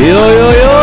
Yo 0.00 0.16
yo 0.16 0.46
yo. 0.56 0.78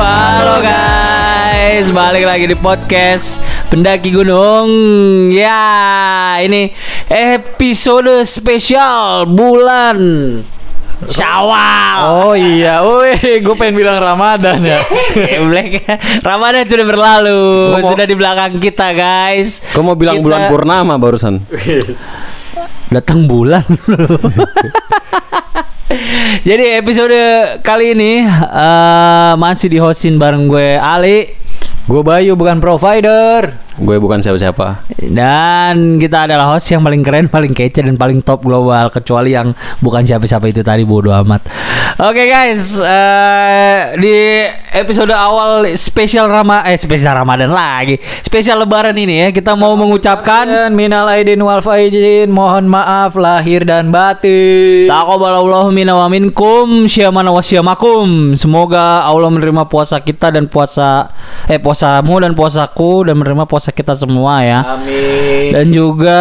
Halo 0.00 0.64
guys, 0.64 1.86
balik 1.92 2.24
lagi 2.24 2.48
di 2.48 2.56
podcast 2.56 3.38
Pendaki 3.68 4.10
Gunung. 4.10 4.68
Ya, 5.28 6.40
ini 6.40 6.72
episode 7.06 8.24
spesial 8.24 9.28
bulan 9.28 9.98
Syawal. 11.04 11.98
Oh 12.08 12.32
iya, 12.32 12.80
woi, 12.80 13.12
gue 13.44 13.54
pengen 13.54 13.76
bilang 13.76 14.00
Ramadan 14.00 14.64
ya. 14.64 14.80
Geblek. 15.12 15.84
Ramadan 16.24 16.64
sudah 16.64 16.86
berlalu, 16.88 17.40
mau- 17.76 17.84
sudah 17.84 18.08
di 18.08 18.16
belakang 18.16 18.56
kita 18.56 18.96
guys. 18.96 19.60
Gue 19.76 19.84
mau 19.84 19.92
bilang 19.92 20.16
Kita- 20.16 20.24
bulan 20.24 20.40
purnama 20.48 20.96
barusan. 20.96 21.44
Datang 22.86 23.26
bulan. 23.26 23.66
Jadi 26.48 26.78
episode 26.78 27.18
kali 27.66 27.98
ini 27.98 28.22
eh, 28.26 29.32
masih 29.34 29.66
di 29.66 29.78
hostin 29.82 30.22
bareng 30.22 30.46
gue 30.46 30.78
Ali 30.78 31.34
gue 31.86 32.02
Bayu 32.02 32.38
bukan 32.38 32.62
provider. 32.62 33.65
Gue 33.76 34.00
bukan 34.00 34.24
siapa-siapa. 34.24 34.88
dan 35.06 36.00
kita 36.00 36.24
adalah 36.24 36.56
host 36.56 36.72
yang 36.72 36.80
paling 36.80 37.04
keren, 37.04 37.28
paling 37.28 37.52
kece 37.52 37.84
dan 37.84 37.94
paling 38.00 38.24
top 38.24 38.42
global 38.42 38.88
kecuali 38.88 39.36
yang 39.36 39.52
bukan 39.84 40.00
siapa-siapa 40.02 40.48
itu 40.48 40.64
tadi 40.64 40.82
bodo 40.82 41.12
amat. 41.12 41.44
Oke 42.00 42.28
guys, 42.28 42.80
eh, 42.80 43.96
di 44.00 44.16
episode 44.72 45.12
awal 45.12 45.64
spesial 45.76 46.28
Rama 46.28 46.64
eh 46.68 46.76
spesial 46.76 47.16
Ramadan 47.16 47.52
lagi. 47.52 47.96
Spesial 48.24 48.60
lebaran 48.64 48.96
ini 48.96 49.24
ya, 49.24 49.28
kita 49.32 49.56
mau 49.56 49.72
mengucapkan 49.76 50.48
Dan 50.48 50.72
minal 50.76 51.08
aidin 51.08 51.40
wal 51.40 51.60
faizin, 51.60 52.32
mohon 52.32 52.68
maaf 52.68 53.16
lahir 53.16 53.64
dan 53.64 53.92
batin. 53.92 54.88
Taqabbalallahu 54.88 55.72
minna 55.72 55.96
wa 55.96 56.08
minkum 56.08 56.88
syamana 56.88 57.32
wa 57.32 57.40
syamakum. 57.40 58.32
Semoga 58.36 59.04
Allah 59.04 59.28
menerima 59.32 59.68
puasa 59.68 60.00
kita 60.00 60.32
dan 60.32 60.48
puasa 60.48 61.12
eh 61.48 61.60
puasamu 61.60 62.20
dan 62.20 62.32
puasaku 62.36 63.08
dan 63.08 63.16
menerima 63.16 63.44
puasa 63.48 63.65
kita 63.70 63.94
semua 63.94 64.42
ya. 64.42 64.60
Amin. 64.74 65.50
Dan 65.50 65.66
juga 65.70 66.20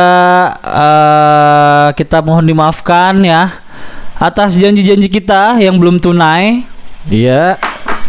eh, 0.62 1.88
kita 1.94 2.22
mohon 2.22 2.46
dimaafkan 2.46 3.20
ya 3.20 3.62
atas 4.16 4.56
janji-janji 4.56 5.12
kita 5.12 5.60
yang 5.60 5.76
belum 5.76 6.00
tunai 6.00 6.64
Iya. 7.06 7.60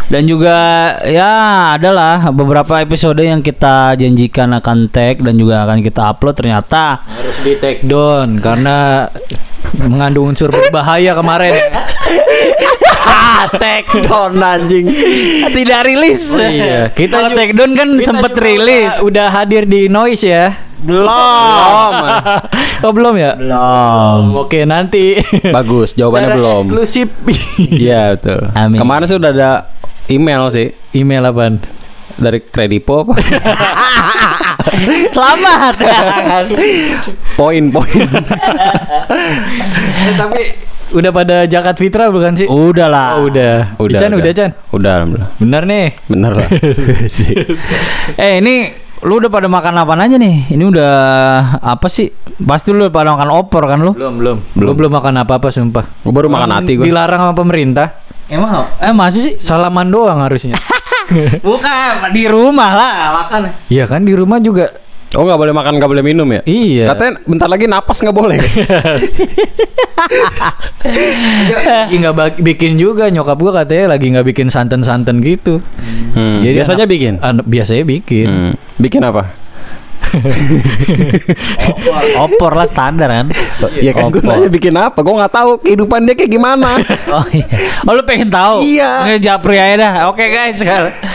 dan 0.06 0.23
juga 0.23 0.55
ya 1.03 1.33
adalah 1.75 2.31
beberapa 2.31 2.78
episode 2.78 3.19
yang 3.19 3.43
kita 3.43 3.98
janjikan 3.98 4.55
akan 4.55 4.87
tag 4.87 5.19
dan 5.19 5.34
juga 5.34 5.67
akan 5.67 5.83
kita 5.83 6.15
upload 6.15 6.39
ternyata 6.39 7.03
Harus 7.03 7.43
di 7.43 7.59
take 7.59 7.83
down 7.83 8.39
karena 8.39 9.11
mengandung 9.77 10.31
unsur 10.31 10.48
berbahaya 10.48 11.11
kemarin. 11.12 11.53
Ah, 13.07 13.47
take 13.53 13.89
down 14.03 14.41
anjing. 14.41 14.89
Tidak 15.51 15.81
rilis. 15.87 16.35
Oh 16.35 16.43
iya, 16.43 16.91
kita 16.91 17.15
Kalau 17.21 17.31
take 17.37 17.55
down 17.55 17.73
kan 17.77 17.89
sempet 18.03 18.33
rilis. 18.39 18.99
Udah, 19.01 19.07
udah 19.07 19.27
hadir 19.31 19.62
di 19.69 19.87
noise 19.87 20.27
ya. 20.27 20.57
Belum. 20.83 21.93
Oh 22.84 22.93
belum 22.93 23.15
ya? 23.17 23.33
Belum. 23.41 24.47
Oke 24.47 24.69
nanti. 24.69 25.17
Bagus, 25.51 25.97
jawabannya 25.97 26.27
Secara 26.29 26.37
belum. 26.39 26.62
Eksklusif. 26.69 27.09
Iya 27.83 28.19
betul. 28.19 28.41
Amin. 28.53 28.79
Kemarin 28.79 29.05
sih 29.09 29.17
udah 29.17 29.31
ada 29.33 29.51
email 30.07 30.43
sih 30.53 30.71
Email 30.93 31.25
apaan? 31.27 31.59
dari 32.17 32.41
Kredipo 32.41 33.05
apa? 33.05 33.15
Selamat. 35.15 35.75
Poin-poin. 37.37 38.09
Eh, 39.97 40.12
tapi 40.15 40.43
udah 40.94 41.10
pada 41.10 41.36
jakat 41.50 41.74
fitrah 41.80 42.08
bukan 42.14 42.38
sih? 42.38 42.47
Udah 42.47 42.86
lah. 42.86 43.06
Oh, 43.19 43.26
udah. 43.26 43.74
Udah, 43.80 43.98
Chan, 43.98 44.10
udah. 44.14 44.22
udah 44.22 44.32
Chan. 44.34 44.50
Udah 44.70 44.91
alhamdulillah. 45.02 45.30
Bener 45.42 45.62
nih. 45.66 45.86
Bener 46.06 46.32
lah. 46.36 46.48
Eh 48.22 48.38
ini 48.38 48.70
lu 49.02 49.19
udah 49.19 49.28
pada 49.28 49.50
makan 49.50 49.74
apa 49.82 49.92
aja 49.98 50.16
nih? 50.16 50.50
Ini 50.54 50.64
udah 50.66 50.94
apa 51.58 51.86
sih? 51.91 52.08
Pasti 52.41 52.70
lu 52.70 52.86
pada 52.88 53.12
makan 53.19 53.30
opor 53.34 53.66
kan 53.66 53.78
lu? 53.82 53.92
Belum, 53.92 54.14
belum. 54.20 54.36
Belum 54.54 54.74
belum 54.78 54.92
makan 54.94 55.26
apa-apa 55.26 55.50
sumpah. 55.50 55.84
Gue 56.04 56.12
baru 56.14 56.30
makan 56.30 56.50
hati 56.54 56.78
gue. 56.78 56.84
Dilarang 56.86 57.20
sama 57.28 57.34
pemerintah. 57.34 58.06
Emang 58.26 58.66
eh 58.82 58.91
masih 58.91 59.20
sih? 59.22 59.34
Salaman 59.38 59.86
doang 59.91 60.18
harusnya. 60.22 60.58
Bukan 61.47 62.10
di 62.10 62.26
rumah 62.26 62.74
lah 62.74 62.92
makan. 63.22 63.54
Iya 63.70 63.86
kan 63.86 64.03
di 64.03 64.14
rumah 64.14 64.42
juga. 64.42 64.70
Oh 65.14 65.22
nggak 65.22 65.38
boleh 65.38 65.54
makan 65.54 65.78
nggak 65.78 65.91
boleh 65.91 66.04
minum 66.04 66.26
ya? 66.34 66.42
Iya. 66.42 66.91
Katanya 66.91 67.12
bentar 67.22 67.47
lagi 67.47 67.70
napas 67.70 68.03
nggak 68.03 68.16
boleh. 68.16 68.38
lagi 71.87 71.95
nggak 71.97 72.15
bak- 72.15 72.41
bikin 72.41 72.77
juga 72.77 73.09
nyokap 73.09 73.37
gua 73.39 73.53
katanya 73.62 73.97
lagi 73.97 74.12
nggak 74.12 74.27
bikin 74.27 74.49
santan-santan 74.49 75.21
gitu. 75.21 75.61
Hmm, 76.12 76.41
Jadi 76.43 76.55
biasanya 76.57 76.84
anak- 76.84 76.93
bikin. 76.93 77.12
anak- 77.21 77.47
biasanya 77.47 77.84
bikin. 77.84 78.29
Hmm, 78.29 78.53
bikin 78.77 79.03
apa? 79.03 79.46
opor 82.25 82.53
lah 82.56 82.66
standar 82.69 83.09
kan. 83.09 83.27
Ya 83.81 83.93
kan 83.93 84.12
gue 84.12 84.21
Opor. 84.21 84.32
nanya 84.32 84.49
bikin 84.50 84.75
apa? 84.77 84.99
Gue 85.00 85.15
nggak 85.16 85.32
tahu 85.32 85.50
kehidupan 85.62 86.04
dia 86.09 86.15
kayak 86.16 86.32
gimana. 86.32 86.71
Oh 87.06 87.22
iya. 87.31 87.47
Oh 87.87 87.94
lu 87.94 88.03
pengen 88.03 88.28
tahu? 88.28 88.66
Iya. 88.66 89.06
Ngejapri 89.06 89.56
aja 89.56 89.77
dah. 89.78 89.93
Oke 90.10 90.27
guys. 90.27 90.59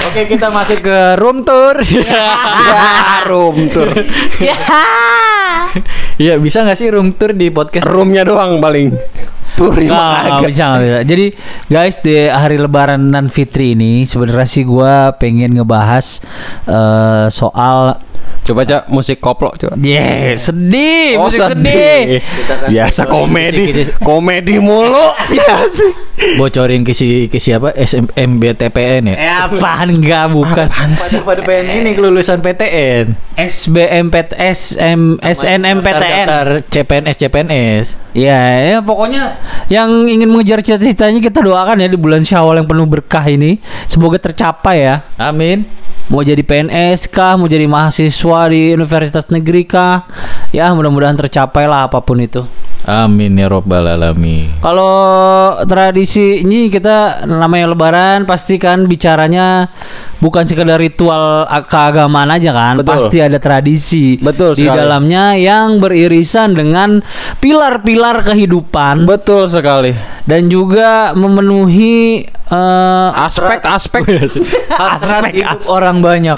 Oke 0.08 0.24
kita 0.26 0.48
masuk 0.48 0.80
ke 0.80 0.98
room 1.20 1.44
tour. 1.44 1.84
ya, 2.08 2.32
room 3.28 3.68
tour. 3.70 3.92
ya. 4.40 4.56
Iya 6.16 6.40
bisa 6.40 6.64
nggak 6.64 6.78
sih 6.80 6.88
room 6.90 7.12
tour 7.14 7.36
di 7.36 7.52
podcast? 7.52 7.86
Roomnya 7.86 8.24
doang 8.24 8.64
paling. 8.64 8.96
Tour 9.52 9.76
Nggak, 9.76 10.40
nggak 10.40 10.48
bisa, 10.48 10.64
nggak 10.64 10.82
bisa. 10.82 11.00
Jadi 11.04 11.26
guys 11.68 11.96
di 12.00 12.16
hari 12.32 12.56
Lebaran 12.56 13.12
dan 13.12 13.28
Fitri 13.28 13.76
ini 13.76 14.08
sebenarnya 14.08 14.48
sih 14.48 14.64
gua 14.64 15.12
pengen 15.20 15.60
ngebahas 15.60 16.24
eh, 16.72 17.26
soal 17.28 18.00
Coba 18.42 18.66
cak 18.66 18.90
musik 18.90 19.22
koplo 19.22 19.54
coba. 19.54 19.78
Yeah, 19.78 20.34
sedih, 20.34 21.14
Oh, 21.16 21.30
musik 21.30 21.46
sedih. 21.46 22.18
sedih. 22.18 22.22
Kan 22.50 22.68
Biasa 22.68 23.02
komedi, 23.06 23.70
kisi-kisi- 23.70 23.96
komedi 24.02 24.58
mulu. 24.58 25.08
Ya 25.32 25.62
sih. 25.68 25.94
bocorin 26.38 26.82
kisi 26.82 27.26
kisi 27.28 27.50
apa 27.50 27.74
SM, 27.74 28.06
MBTPN 28.14 29.10
ya? 29.10 29.16
Eh 29.16 29.34
apaan 29.48 29.90
enggak 29.90 30.30
bukan 30.30 30.70
Pada 30.70 31.18
pada 31.24 31.42
pengen 31.42 31.82
ini 31.82 31.94
kelulusan 31.94 32.38
PTN. 32.40 33.18
SBMPTS 33.36 34.78
M 34.78 35.18
SNMPTN. 35.18 36.26
Daftar 36.28 36.48
CPNS 36.68 37.16
CPNS. 37.18 37.86
Ya, 38.12 38.42
ya 38.60 38.78
pokoknya 38.80 39.40
yang 39.66 40.06
ingin 40.06 40.28
mengejar 40.28 40.60
cita-citanya 40.60 41.18
kita 41.18 41.40
doakan 41.40 41.80
ya 41.80 41.88
di 41.88 41.96
bulan 41.96 42.22
Syawal 42.22 42.60
yang 42.60 42.68
penuh 42.68 42.86
berkah 42.86 43.24
ini 43.24 43.58
semoga 43.88 44.20
tercapai 44.20 44.84
ya. 44.84 44.96
Amin. 45.16 45.64
Mau 46.12 46.28
jadi 46.28 46.44
PNS 46.44 47.08
kah, 47.08 47.40
mau 47.40 47.48
jadi 47.48 47.72
mahasiswa 47.72 48.52
di 48.52 48.76
universitas 48.76 49.32
negeri 49.32 49.64
kah? 49.64 50.04
Ya, 50.52 50.68
mudah-mudahan 50.76 51.16
tercapai 51.16 51.72
lah 51.72 51.88
apa 51.88 52.04
pun 52.04 52.20
itu. 52.20 52.44
Amin 52.84 53.36
ya 53.36 53.46
robbal 53.46 53.86
alamin. 53.86 54.58
Kalau 54.58 54.94
tradisi 55.64 56.42
ini 56.42 56.66
kita 56.66 57.24
namanya 57.26 57.70
lebaran 57.70 58.26
pasti 58.26 58.58
kan 58.58 58.84
bicaranya 58.84 59.70
bukan 60.18 60.44
sekedar 60.44 60.76
ritual 60.76 61.46
keagamaan 61.66 62.30
aja 62.32 62.50
kan, 62.50 62.76
Betul. 62.78 62.90
pasti 62.92 63.18
ada 63.20 63.38
tradisi 63.38 64.18
Betul 64.18 64.54
di 64.54 64.66
sekali. 64.66 64.78
dalamnya 64.78 65.34
yang 65.34 65.78
beririsan 65.78 66.54
dengan 66.54 67.06
pilar-pilar 67.38 68.22
kehidupan 68.24 69.06
Betul 69.06 69.46
sekali. 69.46 69.94
dan 70.24 70.46
juga 70.46 71.14
memenuhi 71.14 72.22
eh, 72.28 73.10
Aspek-aspek 73.14 74.02
Aspek, 74.90 75.32
hidup 75.36 75.62
orang 75.70 76.02
banyak. 76.02 76.38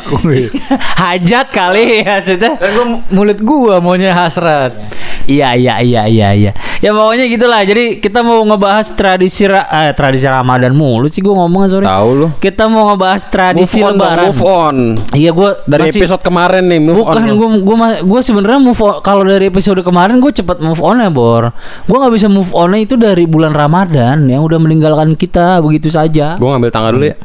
hajat 0.95 1.47
kali 1.49 2.03
ya 2.03 2.19
maksudnya. 2.19 2.55
kan 2.55 2.69
gua 2.69 2.85
mulut 3.09 3.39
gua 3.39 3.75
maunya 3.79 4.11
hasrat. 4.13 4.75
Iya 5.23 5.55
iya 5.55 5.79
iya 5.79 6.03
iya 6.03 6.29
iya. 6.33 6.51
Ya 6.79 6.91
pokoknya 6.91 7.25
gitulah. 7.25 7.61
Jadi 7.61 7.97
kita 7.97 8.19
mau 8.19 8.43
ngebahas 8.43 8.91
tradisi 8.91 9.45
ra- 9.45 9.69
eh, 9.69 9.93
tradisi 9.93 10.25
Ramadan 10.25 10.73
mulu 10.73 11.07
sih 11.07 11.21
gua 11.21 11.45
ngomong 11.45 11.61
sorry. 11.67 11.85
Tahu 11.85 12.09
lu. 12.11 12.27
Kita 12.37 12.67
mau 12.67 12.91
ngebahas 12.91 13.23
tradisi 13.25 13.79
Move 13.79 13.85
on, 13.85 13.93
dong, 13.93 14.01
lebaran. 14.03 14.25
move 14.27 14.43
on. 14.43 14.77
Iya 15.11 15.31
gua 15.31 15.49
Dari 15.63 15.81
masih- 15.87 16.01
episode 16.01 16.21
kemarin 16.21 16.63
nih, 16.65 16.79
move 16.79 16.97
Bukan 16.99 17.23
on. 17.23 17.33
gue 17.33 17.49
gue 17.61 17.75
gue 18.03 18.21
sebenarnya 18.21 18.59
move 18.59 18.81
on 18.81 18.95
kalau 18.99 19.23
dari 19.23 19.45
episode 19.47 19.79
kemarin 19.79 20.17
gue 20.17 20.31
cepet 20.33 20.57
move 20.59 20.79
on 20.79 20.99
ya 20.99 21.07
bor. 21.07 21.53
Gue 21.85 21.97
nggak 21.97 22.13
bisa 22.13 22.27
move 22.27 22.51
on 22.51 22.73
itu 22.73 22.97
dari 22.97 23.23
bulan 23.23 23.53
Ramadan 23.53 24.25
yang 24.25 24.41
udah 24.41 24.57
meninggalkan 24.57 25.13
kita 25.13 25.61
begitu 25.61 25.87
saja. 25.87 26.35
Gue 26.35 26.49
ngambil 26.49 26.69
tangga 26.69 26.89
dulu 26.89 27.05
ya. 27.05 27.17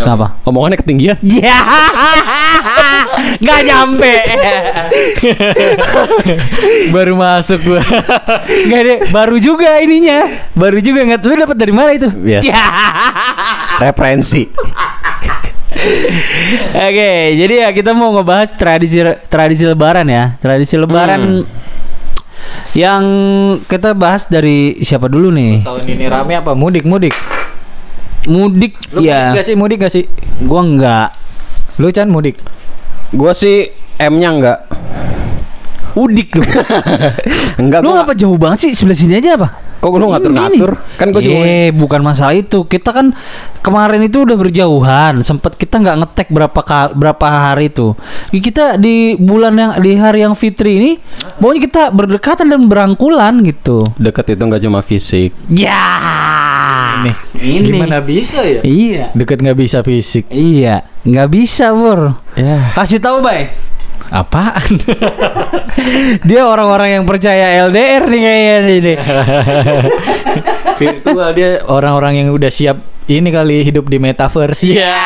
Kenapa? 0.00 0.40
Omongannya 0.48 0.78
ketinggian. 0.80 1.18
Ya, 3.20 3.36
nggak 3.36 3.60
nyampe. 3.68 4.12
Baru 6.94 7.14
masuk 7.20 7.60
gua. 7.64 7.82
Nggak 8.48 8.82
deh, 8.84 8.98
baru 9.12 9.36
juga 9.36 9.76
ininya. 9.80 10.48
Baru 10.56 10.80
juga 10.80 11.04
nggak. 11.04 11.20
Lu 11.24 11.34
dapat 11.36 11.56
dari 11.56 11.72
mana 11.74 11.90
itu? 11.92 12.08
Biasa. 12.08 12.48
Ya. 12.48 12.64
Referensi. 13.80 14.48
Oke, 16.70 17.12
jadi 17.36 17.54
ya 17.64 17.68
kita 17.72 17.92
mau 17.92 18.12
ngebahas 18.12 18.52
tradisi 18.56 19.00
tradisi 19.28 19.64
Lebaran 19.64 20.08
ya. 20.08 20.36
Tradisi 20.40 20.76
Lebaran 20.76 21.44
yang 22.76 23.02
kita 23.66 23.96
bahas 23.96 24.30
dari 24.30 24.78
siapa 24.80 25.10
dulu 25.10 25.32
nih? 25.34 25.66
Tahun 25.66 25.84
ini 25.86 26.04
rame 26.06 26.34
apa 26.38 26.54
mudik 26.54 26.86
mudik? 28.26 28.76
Lu 28.92 29.00
mudik 29.00 29.08
ya 29.08 29.32
gak 29.32 29.46
sih? 29.46 29.54
Mudik 29.56 29.78
gak 29.80 29.92
sih? 29.92 30.04
gua 30.44 30.60
enggak 30.64 31.08
Lu 31.80 31.88
Chan 31.88 32.08
mudik? 32.08 32.36
Gua 33.16 33.32
sih 33.32 33.72
M-nya 33.96 34.28
enggak. 34.32 34.58
udik 35.96 36.38
lu 36.38 36.42
Enggak 37.60 37.80
lu 37.82 37.90
ngapa 37.90 38.14
jauh 38.14 38.38
banget 38.38 38.68
sih 38.68 38.72
sebelah 38.78 38.94
sini 38.94 39.18
aja 39.18 39.34
apa 39.34 39.48
Kok 39.80 39.96
lu 39.96 40.12
ngatur-ngatur? 40.12 40.70
Kan 40.94 41.08
gua 41.08 41.20
juga 41.20 41.40
Eh, 41.40 41.72
bukan 41.72 42.00
masalah 42.00 42.36
itu. 42.36 42.62
Kita 42.62 42.92
kan 42.92 43.16
kemarin 43.58 44.04
itu 44.04 44.22
udah 44.22 44.36
berjauhan. 44.36 45.24
Sempet 45.24 45.56
kita 45.56 45.80
nggak 45.80 45.96
ngetek 45.98 46.28
berapa 46.28 46.60
kal- 46.60 46.92
berapa 46.92 47.26
hari 47.26 47.72
itu. 47.72 47.96
Kita 48.30 48.76
di 48.76 49.16
bulan 49.16 49.56
yang 49.56 49.72
di 49.78 49.96
hari 49.96 50.20
yang 50.20 50.36
Fitri 50.36 50.76
ini, 50.76 50.92
pokoknya 51.40 51.60
kita 51.64 51.82
berdekatan 51.90 52.46
dan 52.46 52.60
berangkulan 52.64 53.40
gitu. 53.40 53.82
deket 53.96 54.32
itu 54.32 54.42
enggak 54.42 54.60
cuma 54.60 54.80
fisik. 54.80 55.32
Ya. 55.48 55.80
Nih, 57.00 57.16
Ini. 57.34 57.64
Gimana 57.64 58.04
bisa 58.04 58.44
ya? 58.44 58.60
Iya. 58.60 59.04
Deket 59.12 59.40
nggak 59.40 59.56
bisa 59.56 59.80
fisik. 59.80 60.28
Iya, 60.28 60.84
nggak 61.00 61.28
bisa, 61.30 61.72
Bur. 61.72 62.20
Ya. 62.36 62.76
Kasih 62.76 63.00
tahu, 63.00 63.24
Bay. 63.24 63.48
Apaan? 64.10 64.74
Dia 66.28 66.42
orang-orang 66.42 66.98
yang 66.98 67.04
percaya 67.06 67.62
LDR 67.70 68.10
nih 68.10 68.20
kayaknya 68.20 68.54
ini. 68.66 68.94
Virtual 70.80 71.30
dia 71.36 71.60
orang-orang 71.68 72.24
yang 72.24 72.28
udah 72.32 72.48
siap 72.48 73.04
ini 73.06 73.28
kali 73.30 73.62
hidup 73.62 73.86
di 73.86 74.02
metaverse. 74.02 74.66
Iya. 74.66 74.96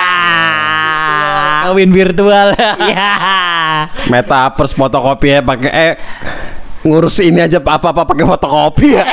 Kawin 1.69 1.91
virtual. 1.93 2.55
Iya. 2.57 3.13
Metaverse 4.13 4.73
fotokopi 4.79 5.35
ya 5.35 5.41
pakai 5.43 5.73
eh 5.73 5.93
ngurus 6.85 7.19
ini 7.25 7.43
aja 7.43 7.59
apa-apa 7.59 8.05
pakai 8.07 8.25
fotokopi 8.29 8.89
ya. 8.95 9.05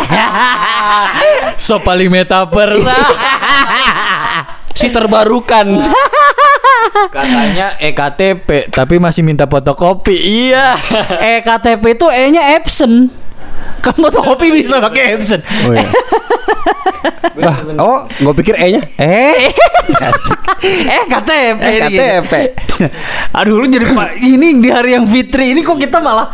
so 1.57 1.81
paling 1.81 2.13
metaverse. 2.13 2.85
si 4.77 4.87
terbarukan. 4.93 5.81
Katanya 7.11 7.77
EKTP 7.77 8.71
tapi 8.71 8.97
masih 8.97 9.21
minta 9.21 9.45
fotokopi. 9.45 10.15
Iya. 10.15 10.75
Eh 11.31 11.39
KTP 11.41 11.83
itu 11.97 12.07
E-nya 12.09 12.57
absent. 12.57 13.11
Kan 13.81 13.95
fotokopi 13.97 14.53
bisa 14.53 14.81
pakai 14.81 15.17
absent. 15.17 15.41
Oh 15.67 15.73
iya. 15.73 15.85
Lah, 17.31 17.57
oh, 17.81 18.05
gue 18.05 18.33
pikir 18.43 18.53
E-nya. 18.53 18.85
Eh, 18.99 19.49
eh 20.85 21.03
KTP. 21.09 21.61
Eh, 21.61 21.79
KTP. 21.81 22.33
Aduh 23.33 23.61
lu 23.61 23.65
jadi 23.65 23.89
pak 23.93 24.21
ini 24.21 24.61
di 24.61 24.69
hari 24.69 24.93
yang 24.93 25.05
fitri 25.09 25.53
ini 25.53 25.65
kok 25.65 25.77
kita 25.81 26.01
malah 26.01 26.29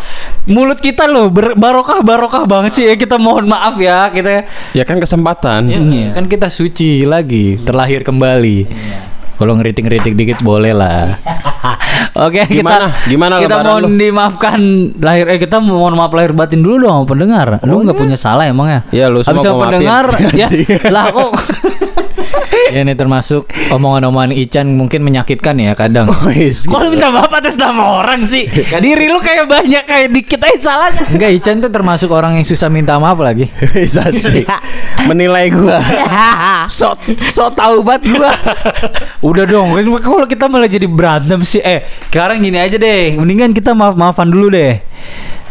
mulut 0.47 0.79
kita 0.79 1.07
loh 1.07 1.31
ber- 1.31 1.55
barokah 1.55 1.99
barokah 2.03 2.43
banget 2.43 2.71
sih 2.73 2.83
ya 2.87 2.95
kita 2.99 3.15
mohon 3.15 3.47
maaf 3.47 3.79
ya 3.79 4.11
kita. 4.11 4.47
Ya 4.75 4.83
kan 4.83 4.99
kesempatan. 4.99 5.71
Ya, 5.71 5.79
Kan 6.11 6.27
kita 6.27 6.51
suci 6.51 7.07
lagi, 7.07 7.59
terlahir 7.63 8.03
kembali. 8.03 8.57
Kalau 9.37 9.53
ngeritik-ngeritik 9.53 10.13
dikit 10.17 10.39
boleh 10.41 10.73
lah. 10.73 11.13
Oke 12.25 12.49
Gimana? 12.49 12.89
kita 12.89 13.09
Gimana 13.09 13.33
kita 13.37 13.55
mohon 13.61 13.83
lu? 13.85 13.97
dimaafkan 14.01 14.59
lahir 14.97 15.29
eh 15.29 15.37
kita 15.37 15.61
mohon 15.61 15.93
maaf 15.93 16.09
lahir 16.17 16.33
batin 16.33 16.65
dulu 16.65 16.89
dong 16.89 16.93
sama 17.01 17.05
pendengar. 17.05 17.47
Lu 17.61 17.85
nggak 17.85 17.97
punya 17.97 18.17
salah 18.17 18.49
emang 18.49 18.67
ya? 18.69 18.79
Iya, 18.89 19.05
lu 19.13 19.21
semua 19.21 19.45
Habis 19.45 19.61
pendengar 19.61 20.05
ya 20.41 20.49
lah 20.89 21.13
kok 21.13 21.31
ya 21.37 21.37
ini 22.69 22.93
termasuk 22.93 23.45
omongan-omongan 23.69 24.31
Ican 24.33 24.75
mungkin 24.75 25.03
menyakitkan 25.03 25.55
ya 25.55 25.73
kadang. 25.73 26.09
Wis, 26.27 26.65
Kok 26.65 26.77
lu 26.77 26.87
minta 26.91 27.07
maaf 27.07 27.31
atas 27.31 27.55
nama 27.55 27.99
orang 27.99 28.23
sih? 28.23 28.47
Diri 28.77 29.07
lu 29.07 29.19
kayak 29.19 29.45
banyak 29.45 29.83
kayak 29.83 30.09
dikit 30.09 30.39
aja 30.43 30.59
salahnya. 30.59 31.03
Enggak 31.07 31.31
Ican 31.33 31.55
tuh 31.59 31.71
termasuk 31.71 32.09
orang 32.09 32.35
yang 32.35 32.45
susah 32.45 32.67
minta 32.67 32.97
maaf 32.97 33.17
lagi. 33.17 33.47
Bisa 33.73 34.07
sih. 34.11 34.43
Menilai 35.05 35.47
gua. 35.49 35.79
So 36.67 36.93
so 37.31 37.47
tahu 37.49 37.79
banget 37.81 38.11
gua. 38.11 38.33
Udah 39.23 39.47
dong, 39.47 39.71
kan 39.73 39.85
kalau 40.03 40.25
kita 40.25 40.45
malah 40.47 40.67
jadi 40.67 40.85
berantem 40.85 41.39
sih. 41.41 41.63
Eh, 41.63 41.87
sekarang 42.09 42.43
gini 42.43 42.59
aja 42.59 42.75
deh. 42.75 43.15
Mendingan 43.15 43.55
kita 43.55 43.71
maaf-maafan 43.71 44.27
dulu 44.27 44.51
deh. 44.51 44.81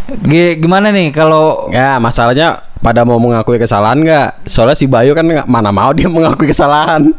G- 0.07 0.55
gimana 0.59 0.95
nih 0.95 1.11
kalau 1.11 1.67
Ya, 1.73 1.99
masalahnya 1.99 2.63
pada 2.79 3.03
mau 3.03 3.17
mengakui 3.17 3.57
kesalahan 3.57 3.99
nggak? 3.99 4.47
Soalnya 4.47 4.77
si 4.77 4.87
Bayu 4.87 5.13
kan 5.13 5.25
nggak 5.25 5.47
mana 5.47 5.71
mau 5.71 5.91
dia 5.91 6.07
mengakui 6.07 6.49
kesalahan. 6.49 7.11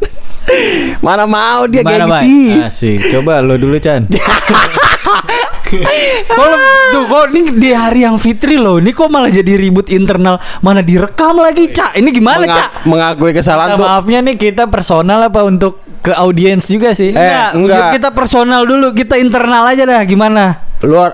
mana 1.06 1.28
mau 1.28 1.68
dia 1.68 1.84
Gimana, 1.84 2.08
gengsi. 2.08 2.56
Asik. 2.56 2.98
Coba 3.12 3.38
lo 3.40 3.54
dulu 3.54 3.76
Chan. 3.76 4.08
kalau 6.28 6.56
tuh 6.88 7.02
kok 7.04 7.24
ini 7.34 7.40
di 7.52 7.70
hari 7.76 8.00
yang 8.02 8.16
fitri 8.16 8.56
loh. 8.56 8.80
Ini 8.80 8.90
kok 8.90 9.08
malah 9.08 9.28
jadi 9.28 9.54
ribut 9.54 9.92
internal. 9.92 10.40
Mana 10.60 10.80
direkam 10.80 11.36
lagi, 11.36 11.68
Cak? 11.68 11.96
Ini 11.96 12.08
gimana, 12.08 12.44
Menga- 12.44 12.56
Cak? 12.56 12.68
mengakui 12.88 13.32
kesalahan 13.36 13.76
tuh 13.76 13.84
maafnya 13.84 14.18
nih 14.24 14.36
kita 14.36 14.64
personal 14.66 15.20
apa 15.20 15.44
untuk 15.44 15.84
ke 16.00 16.14
audiens 16.14 16.64
juga 16.64 16.96
sih? 16.96 17.12
Eh, 17.12 17.18
Enggak, 17.18 17.48
enggak. 17.52 17.90
Kita 18.00 18.08
personal 18.16 18.64
dulu, 18.64 18.96
kita 18.96 19.20
internal 19.20 19.68
aja 19.68 19.84
dah. 19.84 20.00
Gimana? 20.08 20.44
luar 20.80 21.10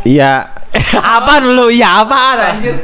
Iya, 0.00 0.48
apaan 0.96 1.44
lu? 1.50 1.68
Ya 1.70 2.02
apaan 2.02 2.38
anjir? 2.38 2.74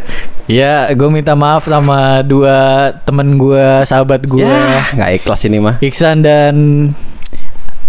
Ya, 0.46 0.86
gue 0.94 1.08
minta 1.10 1.34
maaf 1.34 1.66
sama 1.66 2.22
dua 2.22 2.90
temen 3.02 3.34
gue, 3.34 3.82
sahabat 3.82 4.22
gue, 4.22 4.46
ya 4.46 4.86
nggak 4.94 5.10
ikhlas 5.18 5.42
ini 5.42 5.58
mah. 5.58 5.74
Iksan 5.82 6.22
dan 6.22 6.54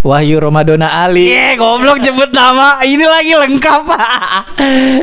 Wahyu 0.02 0.42
Romadona 0.42 1.06
Ali. 1.06 1.30
Iya, 1.30 1.54
goblok 1.58 2.02
jemput 2.02 2.34
nama. 2.34 2.82
Ini 2.82 3.06
lagi 3.06 3.34
lengkap. 3.38 3.82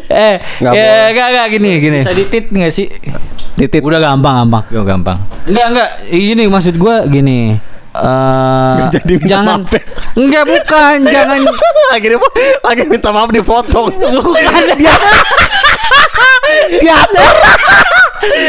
eh, 0.08 0.34
Nggak 0.62 0.72
ya, 0.72 0.90
enggak 1.12 1.26
enggak 1.30 1.46
gini 1.52 1.70
gini. 1.78 1.98
Bisa 2.02 2.14
ditit 2.14 2.44
nggak 2.50 2.72
sih? 2.72 2.86
Titit. 3.54 3.82
Udah 3.84 4.00
gampang 4.00 4.42
gampang. 4.42 4.64
Yo 4.74 4.82
gampang. 4.82 5.18
Enggak 5.46 5.66
enggak. 5.70 5.90
Ini 6.10 6.42
maksud 6.48 6.74
gua 6.74 7.04
gini. 7.06 7.54
Eh 7.94 8.72
Nggak 8.74 8.88
jadi 8.92 9.12
minta 9.14 9.30
jangan. 9.30 9.60
maaf 9.60 9.70
ya? 9.70 9.80
enggak 10.14 10.44
bukan. 10.44 10.96
Jangan. 11.06 11.38
Lagi 11.86 12.06
dia 12.08 12.18
lagi 12.60 12.82
minta 12.84 13.08
maaf 13.10 13.30
dipotong. 13.30 13.86
bukan. 13.94 14.64
Dia 14.74 14.94
diatur 16.74 17.34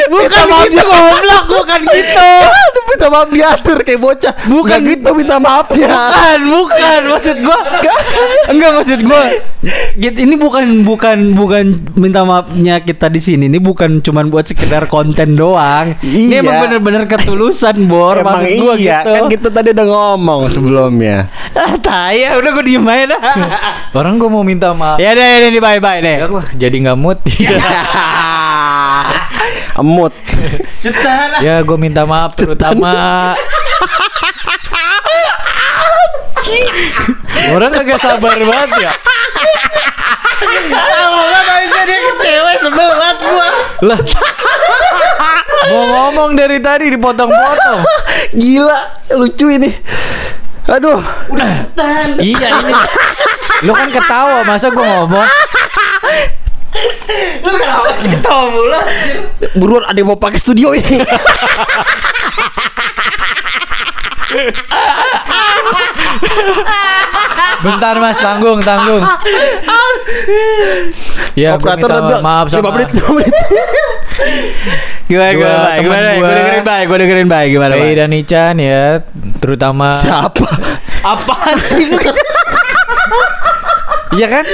bukan 0.08 0.44
gitu 0.66 0.84
goblok 0.84 1.46
bukan 1.52 1.80
gitu 1.84 2.30
minta 2.88 3.08
maaf 3.08 3.28
diatur 3.28 3.78
kayak 3.82 4.00
bocah. 4.00 4.34
Bukan. 4.46 4.66
Nggak 4.66 4.82
gitu 4.88 5.10
minta 5.14 5.36
maafnya. 5.36 5.90
bukan 5.90 6.40
bukan 6.48 7.02
maksud 7.08 7.38
gua 7.40 7.60
enggak 8.48 8.72
maksud 8.74 9.00
gua 9.02 9.24
Git- 9.96 10.16
ini 10.16 10.36
bukan 10.36 10.66
bukan 10.82 11.34
bukan 11.34 11.66
minta 11.94 12.22
maafnya 12.22 12.80
kita 12.80 13.08
di 13.08 13.18
sini 13.18 13.44
ini 13.46 13.58
bukan 13.58 14.00
cuman 14.00 14.30
buat 14.30 14.46
sekedar 14.46 14.86
konten 14.86 15.34
doang 15.34 15.98
ini 16.02 16.32
Iya. 16.32 16.40
emang 16.40 16.56
bener-bener 16.62 17.04
ketulusan 17.06 17.84
bor 17.84 18.16
Emang 18.16 18.40
maksud 18.40 18.54
gua 18.60 18.74
iya, 18.76 19.02
gitu 19.02 19.10
kan 19.12 19.24
kita 19.28 19.48
tadi 19.50 19.70
udah 19.72 19.86
ngomong 19.86 20.42
sebelumnya. 20.48 21.18
ah 21.52 21.76
tai 21.78 22.22
ya 22.22 22.38
udah 22.38 22.50
gua 22.52 22.64
diem 22.64 22.86
aja 22.86 23.06
dah 23.10 23.22
Orang 23.94 24.16
gue 24.16 24.28
mau 24.28 24.44
minta 24.44 24.72
maaf. 24.72 24.98
ya 24.98 25.12
deh 25.12 25.50
ini 25.50 25.58
bye 25.58 25.80
bye 25.80 26.00
deh 26.00 26.18
Ya, 26.18 26.28
jadi 26.60 26.76
nggak 26.82 26.98
mood. 26.98 27.20
Emut. 29.76 30.14
ya, 31.46 31.60
gue 31.62 31.78
minta 31.78 32.08
maaf 32.08 32.36
terutama 32.40 33.36
Orang 37.52 37.72
agak 37.74 38.00
sabar 38.02 38.38
banget 38.38 38.90
ya. 38.90 38.92
Lama 40.72 41.22
banget 41.30 41.46
habisnya 41.50 41.84
dia 41.86 42.00
kecewa 42.00 42.52
sebel 42.58 42.90
banget 42.96 43.18
gua 43.22 43.50
Lah. 43.92 44.00
Mau 45.70 45.84
ngomong 45.90 46.32
dari 46.38 46.58
tadi 46.62 46.94
dipotong-potong. 46.94 47.82
Gila, 48.38 48.80
lucu 49.18 49.48
ini. 49.50 49.70
Aduh, 50.66 51.02
Tan 51.78 52.18
iya 52.18 52.50
ini. 52.66 52.74
Lu 53.66 53.74
kan 53.74 53.90
ketawa, 53.94 54.42
masa 54.42 54.74
gue 54.74 54.82
ngomong? 54.82 55.28
Lu 57.46 57.52
kenapa 57.56 57.90
sih 57.96 58.10
ketawa 58.12 58.50
mulu 58.52 58.80
buruan 59.56 59.84
ada 59.88 59.98
yang 59.98 60.10
mau 60.12 60.20
pakai 60.20 60.40
studio 60.40 60.74
ini. 60.76 61.00
Bentar 67.64 67.96
mas, 67.98 68.18
tanggung, 68.20 68.60
tanggung. 68.62 69.04
Ya, 71.36 71.56
gue 71.56 71.68
Operator 71.68 71.90
minta 72.00 72.24
maaf 72.24 72.48
sama 72.48 72.72
menit, 72.72 72.90
lima 72.96 73.10
menit. 73.20 73.36
Gimana 75.06 75.38
Dua 75.38 75.38
gimana 75.38 75.70
temen 75.70 75.84
gimana 75.86 76.10
gua. 76.18 76.26
Gua 76.26 76.34
dengerin 76.34 76.66
baik 76.66 76.86
Gua 76.90 76.98
dengerin 76.98 77.28
baik 77.30 77.50
Gimana 77.54 77.74
baik 77.78 77.94
dan 77.94 78.12
Ican 78.16 78.56
ya, 78.58 78.84
terutama 79.38 79.94
Siapa? 79.94 80.50
Apaan 81.14 81.58
sih 81.62 81.86
lu 81.86 81.98
Iya 84.16 84.28
kan? 84.32 84.46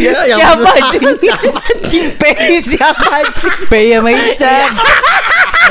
Ya, 0.00 0.12
yang 0.24 0.40
Siapa 0.40 0.70
anjing 0.72 1.04
Siapa 1.24 1.58
anjing 1.60 2.06
Pei 2.16 2.56
siapa 2.58 3.06
anjing 3.22 3.58
Pei 3.68 3.92
sama 3.92 4.10
Ican. 4.10 4.68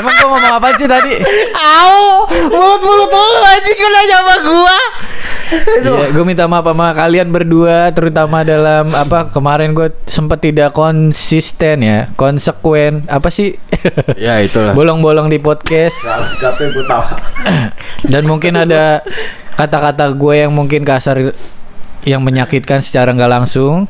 Emang 0.00 0.14
gue 0.16 0.28
ngomong 0.30 0.54
apa 0.56 0.68
sih 0.78 0.88
tadi? 0.88 1.14
Au 1.52 2.24
Mulut-mulut 2.30 3.10
lu 3.12 3.40
anjing 3.44 3.78
Udah 3.82 4.04
sama 4.08 4.34
gua 4.46 4.78
Iya, 5.52 6.08
gue 6.16 6.24
minta 6.24 6.48
maaf 6.48 6.64
sama 6.64 6.96
kalian 6.96 7.28
berdua, 7.28 7.92
terutama 7.92 8.40
dalam 8.40 8.88
apa 8.96 9.28
kemarin 9.28 9.76
gue 9.76 9.92
sempat 10.08 10.40
tidak 10.40 10.72
konsisten 10.72 11.84
ya, 11.84 12.08
konsekuen. 12.16 13.04
Apa 13.04 13.28
sih? 13.28 13.60
ya 14.16 14.40
itulah. 14.40 14.72
Bolong-bolong 14.72 15.28
di 15.28 15.36
podcast. 15.36 15.96
Dan 18.08 18.24
mungkin 18.24 18.64
ada 18.64 19.04
kata-kata 19.60 20.08
gue 20.16 20.34
yang 20.40 20.52
mungkin 20.56 20.88
kasar, 20.88 21.20
yang 22.02 22.22
menyakitkan 22.22 22.82
secara 22.82 23.14
nggak 23.14 23.30
langsung, 23.30 23.86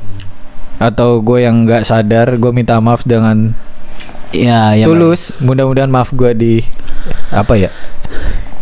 atau 0.76 1.20
gue 1.20 1.44
yang 1.44 1.64
nggak 1.64 1.84
sadar. 1.86 2.36
Gue 2.36 2.52
minta 2.52 2.76
maaf 2.80 3.04
dengan 3.04 3.52
Ya, 4.32 4.72
ya. 4.72 4.88
tulus. 4.88 5.36
Mudah-mudahan 5.44 5.92
maaf 5.92 6.08
gue 6.16 6.32
di 6.32 6.54
apa 7.28 7.52
ya? 7.60 7.68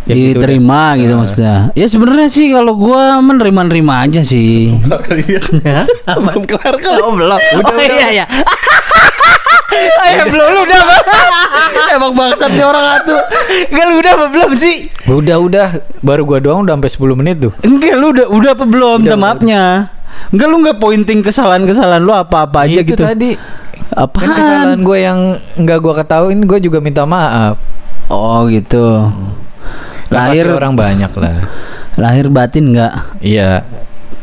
Ya 0.09 0.17
gitu 0.17 0.41
diterima 0.41 0.97
gitu, 0.97 1.13
maksudnya. 1.13 1.69
Ya 1.77 1.85
sebenarnya 1.85 2.27
sih 2.27 2.49
kalau 2.49 2.73
gua 2.73 3.21
menerima-nerima 3.21 4.09
aja 4.09 4.25
sih. 4.25 4.73
Belum 4.81 6.43
kelar 6.49 6.75
kali. 6.81 6.99
Oh, 7.05 7.13
belum. 7.13 7.37
Udah, 7.37 7.69
oh, 7.69 7.85
iya 7.85 8.25
ya. 8.25 8.25
Oh, 9.71 10.03
ya 10.03 10.27
belum 10.27 10.47
lu 10.51 10.61
udah 10.67 10.81
Mas. 10.83 11.05
Emang 11.91 12.13
bangsat 12.13 12.51
nih 12.51 12.63
orang 12.63 12.85
satu. 12.87 13.15
Enggak 13.67 13.85
lu 13.85 13.95
udah 13.99 14.11
apa 14.15 14.25
belum 14.29 14.51
sih? 14.55 14.75
Udah 15.05 15.37
udah, 15.37 15.67
baru 15.99 16.21
gua 16.23 16.39
doang 16.39 16.63
udah 16.63 16.75
sampai 16.75 16.91
10 16.91 17.19
menit 17.19 17.35
tuh. 17.39 17.51
Enggak 17.61 17.95
lu 17.95 18.05
udah 18.11 18.27
udah 18.31 18.51
apa 18.55 18.65
belum? 18.65 18.99
Udah, 19.03 19.19
maafnya. 19.19 19.63
Enggak 20.31 20.47
lu 20.47 20.55
enggak 20.63 20.77
pointing 20.79 21.19
kesalahan-kesalahan 21.19 21.99
lu 21.99 22.11
apa-apa 22.11 22.63
aja 22.63 22.79
Itu 22.79 22.95
gitu. 22.95 23.03
tadi. 23.03 23.35
Apa? 23.91 24.17
Kan 24.17 24.29
kesalahan 24.31 24.79
gue 24.81 24.97
yang 24.97 25.19
nggak 25.59 25.79
gue 25.79 25.93
ketahuin, 25.99 26.39
gue 26.47 26.59
juga 26.63 26.79
minta 26.79 27.03
maaf. 27.03 27.59
Oh 28.07 28.47
gitu. 28.47 29.11
Lahir 30.11 30.47
Lahir 30.47 30.55
orang 30.55 30.73
banyak 30.75 31.11
lah. 31.15 31.47
lahir 31.95 32.31
batin 32.31 32.71
enggak? 32.71 32.93
Iya. 33.19 33.67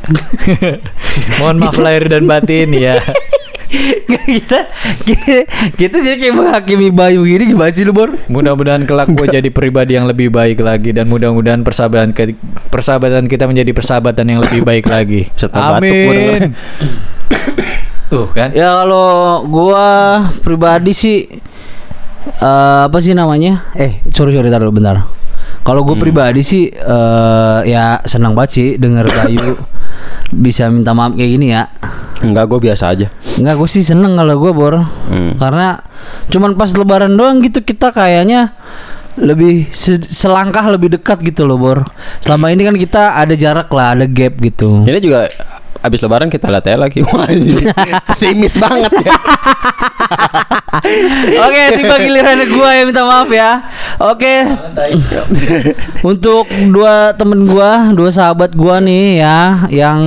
Mohon 1.40 1.56
maaf 1.60 1.76
lahir 1.76 2.08
dan 2.08 2.24
batin 2.24 2.72
ya. 2.72 2.96
Kita, 3.68 4.64
kita 5.04 5.36
kita 5.76 5.96
jadi 6.00 6.16
kayak 6.16 6.34
menghakimi 6.34 6.88
Bayu 6.88 7.20
gini 7.22 7.52
gimana 7.52 7.68
sih 7.68 7.84
lu 7.84 7.92
Bor? 7.92 8.16
Mudah-mudahan 8.26 8.84
kelak 8.84 9.12
gue 9.12 9.28
jadi 9.28 9.48
pribadi 9.48 9.92
yang 9.92 10.08
lebih 10.08 10.28
baik 10.28 10.58
lagi 10.58 10.90
dan 10.90 11.04
mudah-mudahan 11.04 11.60
persahabatan 11.60 12.12
ke- 12.12 12.32
persahabatan 12.68 13.28
kita 13.28 13.44
menjadi 13.44 13.70
persahabatan 13.70 14.24
yang 14.24 14.40
lebih 14.40 14.64
baik 14.64 14.88
lagi. 14.88 15.28
Amin. 15.52 16.56
Tuh 18.08 18.24
kan. 18.32 18.56
Ya 18.56 18.72
kalau 18.72 19.44
gua 19.44 19.84
pribadi 20.40 20.96
sih 20.96 21.28
eh 22.28 22.82
apa 22.84 22.98
sih 22.98 23.12
namanya? 23.12 23.68
Eh, 23.74 24.00
sorry 24.08 24.32
sorry 24.32 24.48
taruh 24.48 24.72
bentar. 24.72 25.04
Kalau 25.60 25.84
gue 25.84 25.96
pribadi 25.98 26.40
sih 26.40 26.72
eh 26.72 27.58
ya 27.68 28.00
senang 28.04 28.32
banget 28.32 28.50
sih 28.50 28.68
denger 28.76 29.04
Bayu 29.06 29.60
bisa 30.30 30.68
minta 30.68 30.92
maaf 30.92 31.14
kayak 31.14 31.30
gini 31.30 31.46
ya. 31.50 31.68
Enggak, 32.18 32.50
gue 32.50 32.58
biasa 32.64 32.90
aja. 32.90 33.06
Enggak, 33.38 33.54
gue 33.56 33.68
sih 33.70 33.82
seneng 33.82 34.14
kalau 34.14 34.34
gue 34.36 34.50
bor, 34.50 34.74
Hmm. 35.06 35.38
karena 35.38 35.78
cuman 36.28 36.58
pas 36.58 36.70
Lebaran 36.70 37.14
doang 37.14 37.38
gitu 37.38 37.62
kita 37.62 37.94
kayaknya 37.94 38.52
lebih 39.18 39.66
se- 39.70 40.02
selangkah 40.02 40.62
lebih 40.66 40.94
dekat 40.94 41.22
gitu 41.22 41.42
loh 41.42 41.58
bor. 41.58 41.86
Selama 42.18 42.50
ini 42.50 42.62
kan 42.62 42.74
kita 42.74 43.14
ada 43.14 43.34
jarak 43.34 43.70
lah, 43.70 43.94
ada 43.94 44.06
gap 44.06 44.34
gitu. 44.38 44.82
Ini 44.82 44.98
juga 44.98 45.26
abis 45.82 46.00
lebaran 46.02 46.28
kita 46.28 46.50
lihat 46.50 46.66
aja 46.66 46.78
lagi. 46.78 47.00
Wah, 47.08 47.28
ini 47.30 47.54
Pesimis 48.08 48.58
banget 48.58 48.92
ya. 49.02 49.14
Oke, 51.48 51.62
tiba 51.80 51.96
giliran 52.00 52.40
gua 52.50 52.68
yang 52.76 52.86
minta 52.90 53.02
maaf 53.04 53.28
ya. 53.30 53.62
Oke. 53.98 54.46
Untuk 56.04 56.46
dua 56.70 57.14
temen 57.14 57.46
gua, 57.48 57.90
dua 57.92 58.10
sahabat 58.12 58.54
gua 58.54 58.78
nih 58.82 59.22
ya 59.22 59.66
yang 59.72 60.00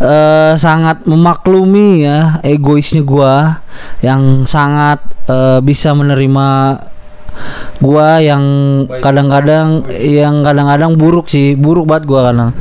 eh, 0.00 0.52
sangat 0.56 1.04
memaklumi 1.08 2.04
ya 2.04 2.38
egoisnya 2.44 3.02
gua 3.02 3.62
yang 4.04 4.44
sangat 4.44 5.02
eh, 5.28 5.58
bisa 5.64 5.92
menerima 5.96 6.48
gua 7.84 8.16
yang 8.24 8.44
kadang-kadang 9.04 9.84
yang 10.00 10.40
kadang-kadang 10.40 10.96
buruk 10.96 11.28
sih 11.28 11.52
buruk 11.52 11.84
banget 11.84 12.04
gua 12.08 12.20
kadang 12.32 12.52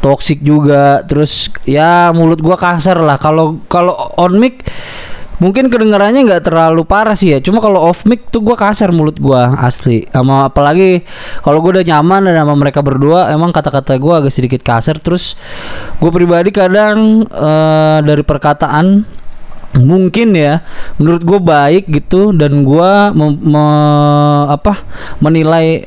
toxic 0.00 0.42
juga. 0.42 1.02
Terus 1.06 1.52
ya 1.68 2.10
mulut 2.14 2.40
gua 2.40 2.56
kasar 2.58 2.98
lah. 2.98 3.16
Kalau 3.20 3.62
kalau 3.70 3.94
on 4.18 4.38
mic 4.38 4.64
mungkin 5.38 5.70
kedengarannya 5.70 6.26
nggak 6.26 6.50
terlalu 6.50 6.82
parah 6.82 7.14
sih 7.14 7.34
ya. 7.34 7.38
Cuma 7.38 7.62
kalau 7.62 7.78
off 7.78 8.02
mic 8.06 8.26
tuh 8.30 8.42
gua 8.42 8.58
kasar 8.58 8.90
mulut 8.90 9.18
gua 9.22 9.54
asli. 9.62 10.06
Sama 10.10 10.50
apalagi 10.50 11.06
kalau 11.42 11.62
gua 11.62 11.78
udah 11.78 11.86
nyaman 11.86 12.26
dan 12.26 12.42
sama 12.42 12.54
mereka 12.58 12.82
berdua 12.82 13.30
emang 13.30 13.54
kata-kata 13.54 13.94
gua 13.98 14.22
agak 14.22 14.34
sedikit 14.34 14.62
kasar. 14.66 14.98
Terus 14.98 15.38
gue 15.98 16.10
pribadi 16.10 16.50
kadang 16.50 17.26
eh, 17.26 17.98
dari 18.02 18.22
perkataan 18.22 19.18
mungkin 19.76 20.32
ya 20.32 20.64
menurut 20.96 21.22
gue 21.22 21.40
baik 21.42 21.84
gitu 21.92 22.32
dan 22.32 22.64
gue 22.64 22.90
apa 24.48 24.82
menilai 25.20 25.84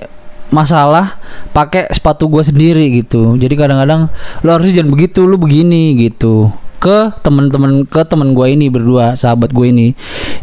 masalah 0.52 1.18
pakai 1.56 1.90
sepatu 1.90 2.28
gue 2.28 2.44
sendiri 2.44 3.02
gitu. 3.02 3.40
Jadi 3.40 3.56
kadang-kadang 3.56 4.12
lo 4.44 4.50
harus 4.52 4.70
jangan 4.70 4.92
begitu 4.92 5.26
lo 5.26 5.40
begini 5.40 5.98
gitu. 5.98 6.52
Ke 6.78 7.10
teman-teman 7.24 7.88
ke 7.88 8.04
teman 8.06 8.36
gue 8.36 8.48
ini 8.52 8.68
berdua 8.68 9.16
sahabat 9.16 9.56
gue 9.56 9.68
ini 9.72 9.88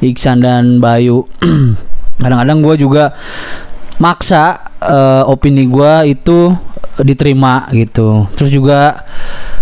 Iksan 0.03 0.43
dan 0.43 0.81
Bayu. 0.83 1.29
Kadang-kadang 2.23 2.59
gue 2.67 2.75
juga 2.83 3.15
maksa 4.03 4.75
eh, 4.83 5.23
opini 5.23 5.71
gue 5.71 5.93
itu 6.19 6.51
diterima 7.03 7.71
gitu. 7.71 8.27
Terus 8.35 8.51
juga 8.51 9.07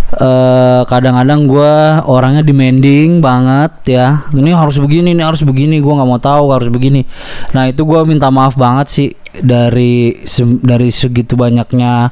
eh 0.07 0.81
kadang-kadang 0.87 1.51
gue 1.51 1.73
orangnya 2.07 2.39
demanding 2.39 3.19
banget 3.19 3.99
ya. 3.99 4.07
Ini 4.31 4.55
harus 4.55 4.79
begini 4.79 5.11
ini 5.11 5.19
harus 5.19 5.43
begini 5.43 5.83
gue 5.83 5.93
nggak 5.93 6.07
mau 6.07 6.21
tahu 6.21 6.55
harus 6.55 6.71
begini. 6.71 7.03
Nah 7.51 7.67
itu 7.67 7.83
gue 7.83 7.99
minta 8.07 8.31
maaf 8.31 8.55
banget 8.55 8.87
sih 8.87 9.09
dari 9.41 10.21
se- 10.23 10.61
dari 10.61 10.89
segitu 10.89 11.37
banyaknya 11.37 12.11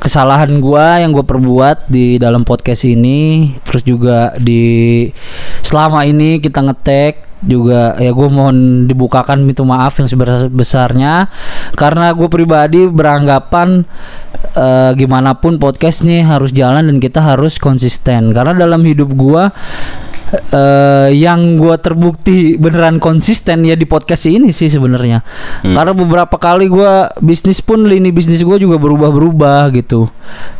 kesalahan 0.00 0.60
gue 0.60 0.86
yang 1.02 1.10
gue 1.12 1.24
perbuat 1.24 1.88
di 1.88 2.16
dalam 2.16 2.44
podcast 2.44 2.84
ini 2.86 3.52
terus 3.64 3.82
juga 3.82 4.32
di 4.40 5.06
selama 5.60 6.04
ini 6.08 6.38
kita 6.40 6.62
ngetek 6.64 7.26
juga 7.44 7.94
ya 8.00 8.16
gue 8.16 8.28
mohon 8.32 8.88
dibukakan 8.88 9.44
pintu 9.44 9.62
maaf 9.68 10.00
yang 10.00 10.08
sebesar 10.08 10.48
besarnya 10.48 11.28
karena 11.76 12.16
gue 12.16 12.26
pribadi 12.32 12.88
beranggapan 12.88 13.84
eh, 14.56 14.90
gimana 14.96 15.36
pun 15.36 15.60
podcast 15.60 16.02
nih 16.02 16.24
harus 16.24 16.50
jalan 16.50 16.88
dan 16.88 16.96
kita 16.96 17.20
harus 17.20 17.60
konsisten 17.60 18.32
karena 18.32 18.56
dalam 18.56 18.80
hidup 18.82 19.12
gue 19.12 19.52
eh, 20.32 21.08
yang 21.14 21.58
gue 21.58 21.76
terbukti 21.78 22.58
beneran 22.58 22.98
konsisten 22.98 23.62
ya 23.62 23.78
di 23.78 23.86
podcast 23.86 24.26
ini 24.26 24.50
sih 24.50 24.66
sebenarnya. 24.66 25.22
Karena 25.62 25.92
beberapa 25.94 26.36
kali 26.36 26.66
gue 26.66 27.10
bisnis 27.22 27.62
pun 27.62 27.86
lini 27.86 28.10
bisnis 28.10 28.42
gue 28.42 28.56
juga 28.58 28.76
berubah-berubah 28.78 29.70
gitu. 29.76 30.10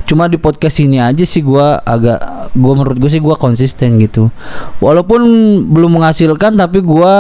Cuma 0.07 0.31
di 0.31 0.39
podcast 0.39 0.79
ini 0.79 1.03
aja 1.03 1.27
sih 1.27 1.43
gue 1.43 1.67
agak 1.83 2.51
gue 2.55 2.73
menurut 2.73 2.97
gue 2.97 3.11
sih 3.11 3.23
gue 3.23 3.35
konsisten 3.35 3.99
gitu. 3.99 4.31
Walaupun 4.79 5.23
belum 5.71 5.99
menghasilkan 5.99 6.55
tapi 6.55 6.81
gue 6.81 7.15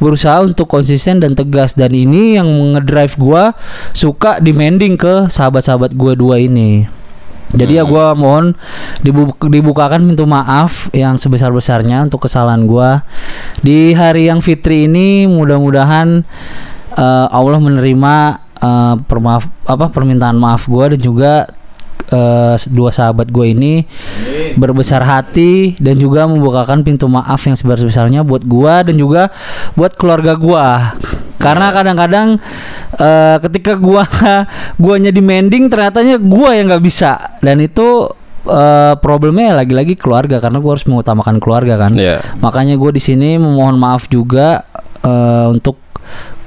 berusaha 0.00 0.40
untuk 0.40 0.66
konsisten 0.66 1.20
dan 1.20 1.36
tegas. 1.36 1.76
Dan 1.76 1.92
ini 1.92 2.40
yang 2.40 2.48
ngedrive 2.76 3.14
gue 3.20 3.42
suka 3.92 4.40
demanding 4.40 4.96
ke 4.96 5.28
sahabat-sahabat 5.28 5.92
gue 5.92 6.12
dua 6.16 6.40
ini 6.40 7.03
jadi 7.54 7.82
ya 7.82 7.84
gue 7.86 8.06
mohon 8.18 8.58
dibu- 9.00 9.38
dibukakan 9.48 10.10
pintu 10.10 10.26
maaf 10.26 10.90
yang 10.90 11.14
sebesar 11.16 11.54
besarnya 11.54 12.02
untuk 12.02 12.26
kesalahan 12.26 12.66
gue 12.66 12.90
di 13.62 13.94
hari 13.94 14.26
yang 14.28 14.42
fitri 14.42 14.90
ini 14.90 15.30
mudah-mudahan 15.30 16.26
eh, 16.98 17.26
Allah 17.30 17.60
menerima 17.62 18.14
eh, 18.58 18.94
permaaf 19.06 19.46
apa 19.64 19.88
permintaan 19.94 20.36
maaf 20.36 20.66
gue 20.66 20.98
dan 20.98 21.00
juga 21.00 21.32
eh, 22.10 22.54
dua 22.74 22.90
sahabat 22.90 23.30
gue 23.30 23.46
ini 23.54 23.74
berbesar 24.54 25.02
hati 25.02 25.74
dan 25.82 25.98
juga 25.98 26.26
membukakan 26.30 26.86
pintu 26.86 27.10
maaf 27.10 27.42
yang 27.46 27.58
sebesar-besarnya 27.58 28.22
buat 28.22 28.46
gua 28.46 28.86
dan 28.86 28.94
juga 28.94 29.34
buat 29.74 29.98
keluarga 29.98 30.38
gua. 30.38 30.94
Karena 31.44 31.66
kadang-kadang 31.76 32.28
eh, 32.96 33.36
ketika 33.44 33.76
gua 33.76 34.08
guanya 34.82 35.12
demanding 35.12 35.68
ternyatanya 35.68 36.16
gua 36.16 36.56
yang 36.56 36.72
nggak 36.72 36.84
bisa 36.84 37.36
dan 37.44 37.60
itu 37.60 38.08
eh, 38.48 38.94
problemnya 38.96 39.52
lagi-lagi 39.52 40.00
keluarga 40.00 40.40
karena 40.40 40.58
gua 40.64 40.80
harus 40.80 40.88
mengutamakan 40.88 41.36
keluarga 41.36 41.76
kan. 41.76 41.92
Iya. 41.92 42.24
Makanya 42.40 42.80
gue 42.80 42.90
di 42.96 43.02
sini 43.04 43.36
memohon 43.36 43.76
maaf 43.76 44.08
juga 44.08 44.64
eh, 45.04 45.46
untuk 45.52 45.76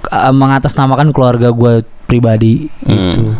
eh, 0.10 0.34
mengatasnamakan 0.34 1.14
keluarga 1.14 1.54
gue 1.54 1.86
pribadi 2.08 2.72
gitu. 2.88 3.36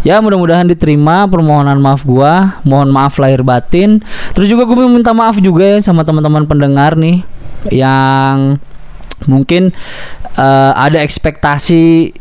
Ya 0.00 0.16
mudah-mudahan 0.24 0.64
diterima 0.64 1.28
permohonan 1.28 1.76
maaf 1.78 2.02
gua. 2.02 2.58
Mohon 2.64 2.88
maaf 2.96 3.20
lahir 3.20 3.44
batin. 3.44 4.00
Terus 4.32 4.48
juga 4.48 4.64
gue 4.64 4.74
minta 4.88 5.12
maaf 5.12 5.36
juga 5.38 5.76
ya 5.76 5.78
sama 5.84 6.02
teman-teman 6.08 6.48
pendengar 6.48 6.96
nih 6.96 7.22
yang 7.68 8.56
mungkin 9.26 9.74
eh, 10.34 10.72
ada 10.74 10.98
ekspektasi 11.00 12.12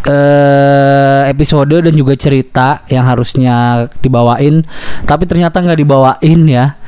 eh 0.00 1.22
episode 1.28 1.76
dan 1.84 1.92
juga 1.92 2.16
cerita 2.16 2.80
yang 2.88 3.04
harusnya 3.04 3.84
dibawain 4.00 4.64
tapi 5.04 5.28
ternyata 5.28 5.60
nggak 5.60 5.76
dibawain 5.78 6.40
ya. 6.48 6.80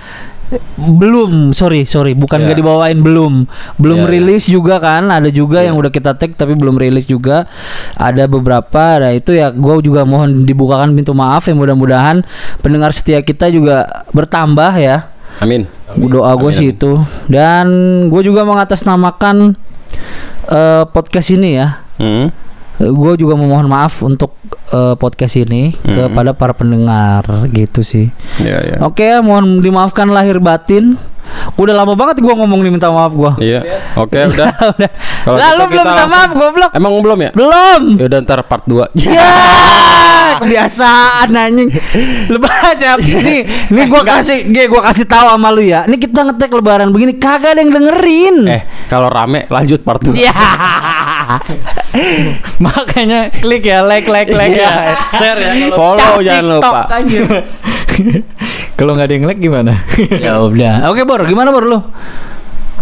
Belum 0.76 1.56
sorry 1.56 1.88
sorry 1.88 2.12
bukan 2.12 2.44
nggak 2.44 2.56
dibawain 2.60 3.00
belum. 3.00 3.48
Belum 3.76 4.04
Ya, 4.04 4.08
ya. 4.08 4.10
rilis 4.16 4.44
juga 4.48 4.80
kan 4.80 5.08
ada 5.08 5.28
juga 5.28 5.60
yang 5.60 5.76
udah 5.76 5.88
kita 5.88 6.16
tag 6.16 6.36
tapi 6.36 6.52
belum 6.56 6.76
rilis 6.76 7.04
juga. 7.04 7.48
Ada 7.96 8.28
beberapa 8.28 9.00
ada 9.00 9.12
itu 9.12 9.32
ya 9.32 9.48
gue 9.48 9.74
juga 9.80 10.04
mohon 10.04 10.44
dibukakan 10.44 10.92
pintu 10.92 11.12
maaf 11.12 11.48
ya 11.48 11.56
mudah-mudahan 11.56 12.24
pendengar 12.60 12.92
setia 12.96 13.20
kita 13.20 13.48
juga 13.48 14.04
bertambah 14.12 14.72
ya. 14.76 15.08
Amin. 15.40 15.64
doa 15.96 16.32
gue 16.36 16.48
Amin, 16.52 16.56
sih 16.56 16.68
amin. 16.72 16.76
itu. 16.76 16.92
Dan 17.28 17.66
gue 18.08 18.20
juga 18.24 18.44
mengatasnamakan 18.44 19.56
eh, 20.52 20.84
podcast 20.86 21.32
ini 21.32 21.56
ya 21.56 21.80
Hmm. 21.96 22.28
gue 22.78 23.12
juga 23.14 23.32
memohon 23.32 23.64
maaf 23.64 24.02
untuk 24.02 24.34
eh, 24.68 24.94
podcast 24.94 25.36
ini 25.36 25.70
Hmm. 25.76 26.10
kepada 26.10 26.32
para 26.32 26.52
pendengar 26.52 27.22
gitu 27.48 27.80
sih 27.80 28.10
Ya 28.36 28.58
ya. 28.60 28.76
oke 28.80 29.04
mohon 29.20 29.58
dimaafkan 29.58 30.06
lahir 30.06 30.36
batin 30.36 30.98
udah 31.54 31.74
lama 31.74 31.92
banget 31.92 32.18
gue 32.18 32.32
ngomong 32.32 32.60
nih 32.60 32.70
minta 32.70 32.88
maaf 32.88 33.10
gue 33.10 33.30
Iya. 33.40 33.60
Oke 33.94 34.18
udah. 34.30 34.48
udah 34.50 34.90
Kalau 35.22 35.36
lalu 35.36 35.62
gitu 35.62 35.70
belum 35.70 35.84
minta 35.84 35.94
langsung- 35.98 36.12
maaf 36.14 36.30
goblok 36.32 36.70
Emang 36.72 36.92
belum 36.98 37.18
ya? 37.18 37.30
belum 37.32 37.80
Ya 37.96 38.04
udah 38.06 38.18
ntar 38.20 38.40
part 38.42 38.64
2 38.64 38.88
Ya, 39.12 39.30
kebiasaan 40.38 41.28
anjing. 41.30 41.68
Lebaran 42.26 42.74
siap. 42.74 42.98
Nih, 43.22 43.42
nih 43.68 43.84
gua 43.86 44.02
kasih, 44.02 44.46
gue 44.46 44.64
gua 44.66 44.82
kasih 44.82 45.04
tahu 45.04 45.28
sama 45.28 45.48
lu 45.48 45.60
ya. 45.60 45.84
Ini 45.84 45.96
kita 45.98 46.24
ngetek 46.24 46.50
lebaran 46.50 46.88
begini 46.88 47.14
kagak 47.14 47.52
ada 47.52 47.60
yang 47.60 47.70
dengerin. 47.70 48.36
Eh, 48.48 48.62
kalau 48.86 49.06
rame 49.06 49.44
lanjut 49.46 49.80
part 49.80 50.00
2 50.00 50.16
Ya. 50.16 50.32
Makanya 52.64 53.28
klik 53.30 53.64
ya 53.64 53.84
like 53.84 54.08
like 54.08 54.32
like 54.32 54.56
ya. 54.56 54.96
Share 55.14 55.38
ya. 55.38 55.52
Follow 55.78 56.18
jangan 56.20 56.44
lupa. 56.58 56.80
Kalau 58.78 58.96
nggak 58.96 59.06
ada 59.06 59.14
yang 59.14 59.26
like 59.28 59.40
gimana? 59.40 59.72
ya 60.16 60.40
udah. 60.40 60.88
Oke, 60.90 61.04
Bor, 61.04 61.20
gimana 61.28 61.52
Bor 61.52 61.64
lu? 61.68 61.78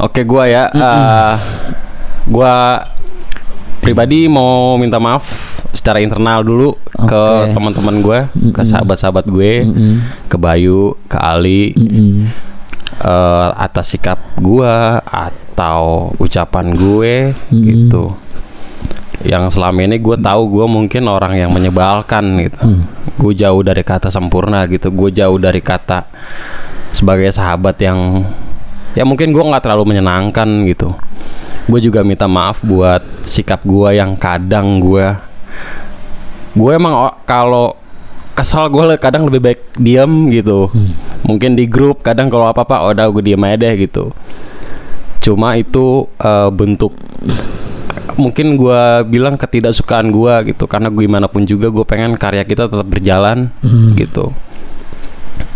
Oke 0.00 0.25
gua 0.25 0.49
ya 0.49 0.73
eh, 0.73 1.35
Gua 2.25 2.80
Pribadi 3.85 4.33
mau 4.33 4.80
minta 4.80 4.97
maaf 4.97 5.28
Secara 5.76 6.00
internal 6.00 6.40
dulu 6.40 6.73
Ke 7.04 7.12
Oke. 7.12 7.52
teman-teman 7.52 7.97
gue 8.00 8.19
Ke 8.57 8.64
sahabat-sahabat 8.64 9.28
gue 9.28 9.52
Mm-mm. 9.69 9.95
Ke 10.25 10.40
Bayu 10.40 10.97
Ke 11.04 11.21
Ali 11.21 11.76
Mm-mm. 11.76 12.33
eh, 12.97 13.49
Atas 13.61 13.92
sikap 13.92 14.16
gua 14.40 15.04
Atau 15.04 16.16
ucapan 16.16 16.73
gue 16.73 17.37
Mm-mm. 17.52 17.61
Gitu 17.61 18.04
yang 19.21 19.53
selama 19.53 19.85
ini 19.85 20.00
gue 20.00 20.17
tahu 20.17 20.43
gue 20.49 20.67
mungkin 20.67 21.05
orang 21.05 21.37
yang 21.37 21.53
menyebalkan 21.53 22.25
gitu. 22.41 22.61
Gue 23.21 23.33
jauh 23.37 23.61
dari 23.61 23.85
kata 23.85 24.09
sempurna 24.09 24.65
gitu. 24.65 24.89
Gue 24.89 25.12
jauh 25.12 25.37
dari 25.37 25.61
kata 25.61 26.09
sebagai 26.91 27.29
sahabat 27.29 27.77
yang 27.85 28.25
ya 28.97 29.05
mungkin 29.05 29.31
gue 29.31 29.45
nggak 29.45 29.61
terlalu 29.61 29.93
menyenangkan 29.93 30.49
gitu. 30.65 30.97
Gue 31.69 31.81
juga 31.85 32.00
minta 32.00 32.25
maaf 32.25 32.65
buat 32.65 33.05
sikap 33.23 33.61
gue 33.69 34.00
yang 34.00 34.17
kadang 34.17 34.81
gue 34.81 35.07
gue 36.50 36.71
emang 36.75 37.15
kalau 37.29 37.79
kesal 38.35 38.73
gue 38.73 38.97
kadang 38.97 39.29
lebih 39.29 39.41
baik 39.45 39.61
diam 39.77 40.33
gitu. 40.33 40.73
Mungkin 41.29 41.61
di 41.61 41.69
grup 41.69 42.00
kadang 42.00 42.33
kalau 42.33 42.49
apa 42.49 42.65
apa 42.65 42.89
udah 42.89 43.07
gue 43.12 43.23
diam 43.23 43.45
aja 43.45 43.61
deh 43.69 43.85
gitu. 43.85 44.17
Cuma 45.21 45.61
itu 45.61 46.09
eh, 46.17 46.49
bentuk 46.49 46.97
mungkin 48.21 48.55
gue 48.55 48.81
bilang 49.05 49.35
ketidaksukaan 49.35 50.09
gue 50.09 50.53
gitu 50.53 50.65
karena 50.65 50.87
gue 50.87 51.03
gimana 51.03 51.27
pun 51.27 51.43
juga 51.43 51.67
gue 51.67 51.83
pengen 51.83 52.15
karya 52.15 52.45
kita 52.45 52.69
tetap 52.69 52.85
berjalan 52.85 53.49
Hmm. 53.61 53.97
gitu 53.97 54.31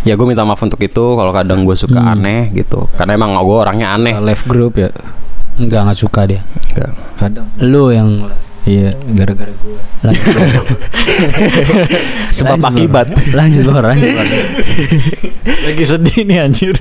ya 0.00 0.16
gue 0.16 0.24
minta 0.24 0.42
maaf 0.42 0.58
untuk 0.58 0.80
itu 0.80 1.04
kalau 1.12 1.28
kadang 1.30 1.62
gue 1.62 1.72
suka 1.74 2.00
aneh 2.02 2.48
gitu 2.52 2.88
karena 2.94 3.14
emang 3.14 3.36
gue 3.36 3.56
orangnya 3.58 3.92
aneh 3.92 4.16
Live 4.18 4.44
group 4.44 4.76
ya. 4.76 4.88
Enggak, 5.54 5.86
enggak 5.86 5.98
suka 6.00 6.20
dia. 6.24 6.40
Enggak. 6.66 6.90
Kadang. 7.14 7.46
Lu 7.60 7.88
yang 7.88 8.26
Iya, 8.64 8.96
gara-gara 9.12 9.52
gue. 9.52 9.76
lanjut. 10.02 10.24
Sebab 12.32 12.56
Lanjut, 12.58 12.70
akibat 12.72 13.06
Lanjut, 13.30 13.62
Bor, 13.62 13.84
lanjut. 13.84 14.08
Bor. 14.08 14.26
Lagi 15.68 15.84
sedih 15.84 16.18
nih 16.24 16.38
anjir. 16.40 16.74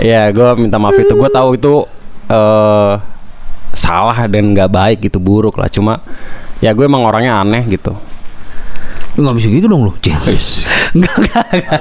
ya 0.00 0.30
gue 0.30 0.48
minta 0.56 0.78
maaf 0.78 0.94
itu 0.94 1.10
gue 1.10 1.30
tahu 1.30 1.48
itu 1.54 1.74
eh 2.28 2.92
salah 3.74 4.26
dan 4.28 4.52
nggak 4.52 4.70
baik 4.70 4.98
gitu 5.04 5.18
buruk 5.20 5.56
lah 5.60 5.68
cuma 5.68 6.00
ya 6.58 6.74
gue 6.74 6.84
emang 6.84 7.04
orangnya 7.04 7.38
aneh 7.40 7.62
gitu 7.68 7.94
Lu 9.18 9.26
nggak 9.26 9.34
bisa 9.34 9.48
gitu 9.50 9.66
dong 9.66 9.82
lu. 9.82 9.92
Cih. 9.98 10.14
Enggak, 10.94 11.14
enggak, 11.18 11.46
enggak. 11.50 11.80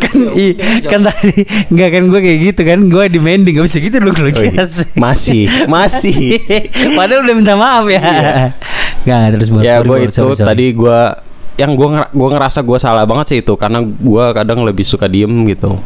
kan 0.00 0.16
i, 0.32 0.46
kan 0.80 1.00
tadi 1.04 1.44
enggak 1.68 1.88
kan 1.92 2.02
gue 2.08 2.20
kayak 2.24 2.38
gitu 2.40 2.60
kan 2.64 2.80
gue 2.88 3.04
demanding 3.12 3.52
gak 3.52 3.66
bisa 3.68 3.76
gitu 3.76 4.00
lu 4.00 4.16
lu 4.16 4.32
iya. 4.32 4.64
Jas. 4.64 4.88
masih 4.96 5.44
masih 5.68 6.40
Padahal 6.96 7.20
udah 7.20 7.34
minta 7.36 7.52
maaf 7.52 7.84
ya. 7.84 8.00
Enggak, 9.04 9.16
enggak 9.20 9.30
terus 9.36 9.48
Bor. 9.52 9.60
ya 9.60 9.84
gue 9.84 9.96
itu 10.08 10.16
sorry, 10.16 10.40
sorry. 10.40 10.48
tadi 10.48 10.66
gue 10.72 11.00
yang 11.60 11.72
gue 11.76 11.88
gue 12.16 12.28
ngerasa 12.32 12.64
gue 12.64 12.78
salah 12.80 13.04
banget 13.04 13.26
sih 13.28 13.38
itu 13.44 13.52
karena 13.60 13.84
gue 13.84 14.24
kadang 14.32 14.64
lebih 14.64 14.88
suka 14.88 15.04
diem 15.04 15.30
gitu 15.52 15.76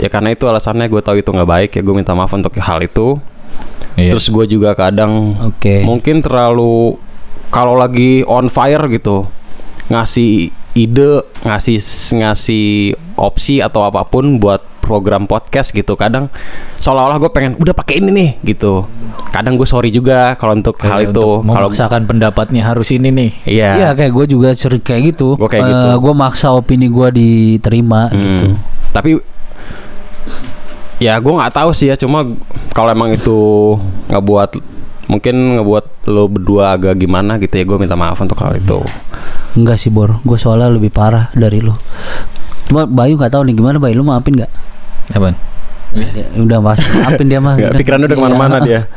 ya 0.00 0.08
karena 0.08 0.32
itu 0.32 0.48
alasannya 0.48 0.88
gue 0.88 1.02
tahu 1.04 1.20
itu 1.20 1.30
nggak 1.32 1.48
baik 1.48 1.70
ya 1.76 1.82
gue 1.84 1.94
minta 1.96 2.16
maaf 2.16 2.32
untuk 2.32 2.54
hal 2.56 2.80
itu 2.80 3.20
Iya. 3.96 4.12
terus 4.12 4.28
gue 4.28 4.44
juga 4.46 4.76
kadang 4.76 5.32
Oke. 5.40 5.80
mungkin 5.80 6.20
terlalu 6.20 7.00
kalau 7.48 7.72
lagi 7.74 8.20
on 8.28 8.52
fire 8.52 8.84
gitu 8.92 9.24
ngasih 9.88 10.52
ide 10.76 11.24
ngasih 11.40 11.78
ngasih 12.20 12.66
opsi 13.16 13.64
atau 13.64 13.88
apa 13.88 14.04
pun 14.04 14.36
buat 14.36 14.60
program 14.84 15.26
podcast 15.26 15.74
gitu 15.74 15.96
kadang 15.96 16.30
seolah-olah 16.78 17.18
gue 17.18 17.30
pengen 17.32 17.52
udah 17.58 17.74
pakai 17.74 17.98
ini 17.98 18.10
nih 18.12 18.30
gitu 18.44 18.86
kadang 19.34 19.58
gue 19.58 19.66
sorry 19.66 19.90
juga 19.90 20.36
kalau 20.36 20.54
untuk 20.54 20.78
hal 20.84 21.02
Kayak 21.02 21.10
itu 21.10 21.20
untuk 21.20 21.42
kalau 21.50 21.68
memaksakan 21.68 22.02
pendapatnya 22.06 22.62
harus 22.64 22.88
ini 22.88 23.08
nih. 23.10 23.30
iya 23.44 23.70
Iya 23.76 23.88
kayak 23.92 24.12
gue 24.14 24.26
juga 24.32 24.48
sering 24.56 24.80
kayak 24.80 25.12
gitu. 25.12 25.36
Gua 25.36 25.44
kayak 25.44 25.68
gitu. 25.68 25.88
Gue 26.00 26.14
maksa 26.16 26.56
opini 26.56 26.88
gue 26.88 27.08
diterima 27.12 28.08
Hmm, 28.08 28.16
gitu. 28.16 28.46
Tapi 28.96 29.10
ya 30.96 31.20
gue 31.20 31.32
nggak 31.32 31.52
tahu 31.52 31.70
sih 31.76 31.92
ya 31.92 31.96
cuma 31.96 32.24
kalau 32.72 32.88
emang 32.92 33.12
itu 33.12 33.76
ngebuat 34.08 34.56
mungkin 35.06 35.60
ngebuat 35.60 36.10
lo 36.10 36.26
berdua 36.26 36.74
agak 36.74 36.98
gimana 36.98 37.38
gitu 37.38 37.54
ya 37.54 37.64
gue 37.66 37.78
minta 37.78 37.94
maaf 37.94 38.18
untuk 38.18 38.38
hal 38.42 38.58
itu. 38.58 38.82
Enggak 39.54 39.78
sih 39.80 39.90
Bor, 39.90 40.20
gue 40.22 40.38
soalnya 40.38 40.68
lebih 40.68 40.90
parah 40.90 41.30
dari 41.32 41.62
lu. 41.62 41.72
Cuma 42.66 42.84
Bayu 42.84 43.14
nggak 43.14 43.32
tahu 43.32 43.46
nih 43.46 43.54
gimana 43.54 43.78
Bayu, 43.78 44.02
lu 44.02 44.04
maafin 44.04 44.34
nggak? 44.34 44.52
Apaan? 45.14 45.38
Ya, 45.96 46.26
udah 46.36 46.58
mas, 46.60 46.76
maafin 46.78 47.26
dia 47.26 47.40
mah. 47.40 47.56
Pikiran 47.72 48.04
udah 48.04 48.12
ke 48.12 48.22
mana-mana 48.22 48.56
Iya. 48.58 48.64
dia. 48.64 48.80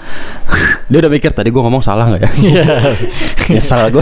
Dia 0.90 1.06
udah 1.06 1.12
mikir 1.14 1.30
tadi 1.30 1.54
gue 1.54 1.62
ngomong 1.62 1.86
salah 1.86 2.10
nggak 2.10 2.18
ya? 2.18 2.30
Nyesal 3.54 3.94
gue. 3.94 4.02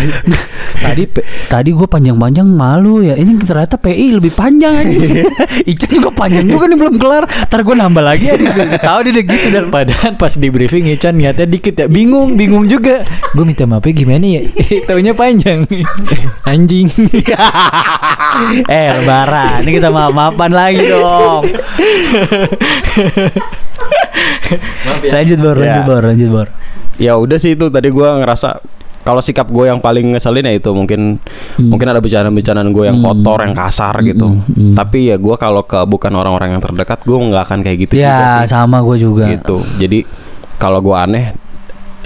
tadi 0.79 1.03
pe- 1.03 1.27
tadi 1.45 1.75
gue 1.75 1.83
panjang-panjang 1.83 2.47
malu 2.47 3.03
ya. 3.03 3.11
Ini 3.13 3.35
ternyata 3.37 3.75
PI 3.75 4.15
lebih 4.15 4.31
panjang 4.31 4.71
aja. 4.73 4.95
Ican 5.67 5.89
juga 5.91 6.15
panjang 6.15 6.47
juga 6.47 6.63
nih 6.65 6.79
belum 6.79 6.95
kelar. 6.95 7.27
Ntar 7.27 7.59
gue 7.61 7.75
nambah 7.75 7.99
lagi 7.99 8.31
ya. 8.31 8.39
Tahu 8.79 8.99
dia 9.03 9.11
udah 9.13 9.25
gitu 9.27 9.47
dan 9.51 9.65
Padahal 9.67 10.15
pas 10.15 10.31
di 10.31 10.47
briefing 10.47 10.87
Ican 10.87 11.19
niatnya 11.19 11.43
dikit 11.43 11.75
ya 11.75 11.87
Bingung, 11.87 12.39
bingung 12.39 12.63
juga 12.65 13.03
Gue 13.35 13.43
minta 13.43 13.67
maafnya 13.67 13.91
gimana 13.93 14.25
ya 14.25 14.41
Taunya 14.87 15.11
panjang 15.11 15.67
Anjing 16.45 16.87
eh 18.65 18.87
lebaran. 18.93 19.59
Ini 19.59 19.71
kita 19.73 19.89
maaf-maafan 19.89 20.51
lagi 20.51 20.83
dong. 20.85 21.43
Lanjut 25.07 25.37
bor, 25.37 25.55
lanjut 25.55 25.81
Ya. 25.81 25.85
bor, 25.85 26.03
lanjut 26.03 26.29
bor. 26.29 26.47
ya 26.97 27.13
udah 27.13 27.37
sih 27.37 27.53
itu 27.53 27.69
tadi 27.69 27.87
gue 27.87 28.09
ngerasa 28.17 28.57
kalau 29.03 29.21
sikap 29.21 29.45
gue 29.47 29.69
yang 29.69 29.77
paling 29.77 30.11
ngeselin 30.11 30.43
ya 30.43 30.57
itu 30.57 30.73
mungkin 30.73 31.21
mungkin 31.55 31.87
ada 31.87 32.01
bercandaan-bercandaan 32.01 32.73
gue 32.73 32.85
yang 32.85 32.97
kotor 32.99 33.39
yang 33.39 33.53
kasar 33.53 33.93
gitu 34.01 34.25
hmm. 34.25 34.73
tapi 34.73 35.07
ya 35.07 35.15
gue 35.15 35.35
kalau 35.35 35.61
ke 35.61 35.77
bukan 35.85 36.09
orang-orang 36.11 36.51
yang 36.51 36.59
terdekat 36.59 36.99
gue 36.99 37.13
nggak 37.13 37.43
akan 37.43 37.59
kayak 37.61 37.77
gitu 37.85 37.93
juga 37.95 38.09
Ya 38.09 38.41
sih. 38.41 38.49
sama 38.49 38.81
gue 38.81 38.97
juga. 38.97 39.29
gitu 39.29 39.61
jadi 39.77 40.09
kalau 40.57 40.81
gue 40.81 40.91
aneh 40.91 41.37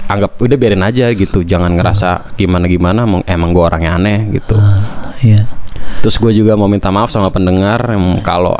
anggap 0.04 0.36
udah 0.36 0.56
biarin 0.56 0.84
aja 0.84 1.08
gitu 1.10 1.40
jangan 1.40 1.72
ngerasa 1.72 2.36
gimana 2.36 2.68
gimana 2.68 3.02
emang 3.24 3.50
gue 3.50 3.64
orangnya 3.64 3.96
aneh 3.96 4.28
gitu 4.30 4.60
Iya. 5.24 5.48
terus 6.04 6.20
gue 6.20 6.36
juga 6.36 6.52
mau 6.52 6.68
minta 6.68 6.86
maaf 6.86 7.08
sama 7.08 7.32
pendengar 7.32 7.80
yang 7.88 8.20
kalau 8.20 8.52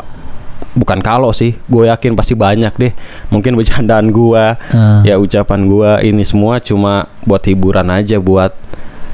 bukan 0.73 0.99
kalau 0.99 1.29
sih 1.29 1.53
gue 1.63 1.85
yakin 1.85 2.13
pasti 2.13 2.33
banyak 2.33 2.73
deh 2.73 2.93
mungkin 3.29 3.53
bercandaan 3.53 4.09
gue 4.09 4.45
Ah. 4.69 5.01
ya 5.01 5.15
ucapan 5.15 5.65
gue 5.65 5.91
ini 6.03 6.21
semua 6.21 6.57
cuma 6.57 7.05
buat 7.21 7.41
hiburan 7.41 7.87
aja 7.89 8.17
buat 8.17 8.51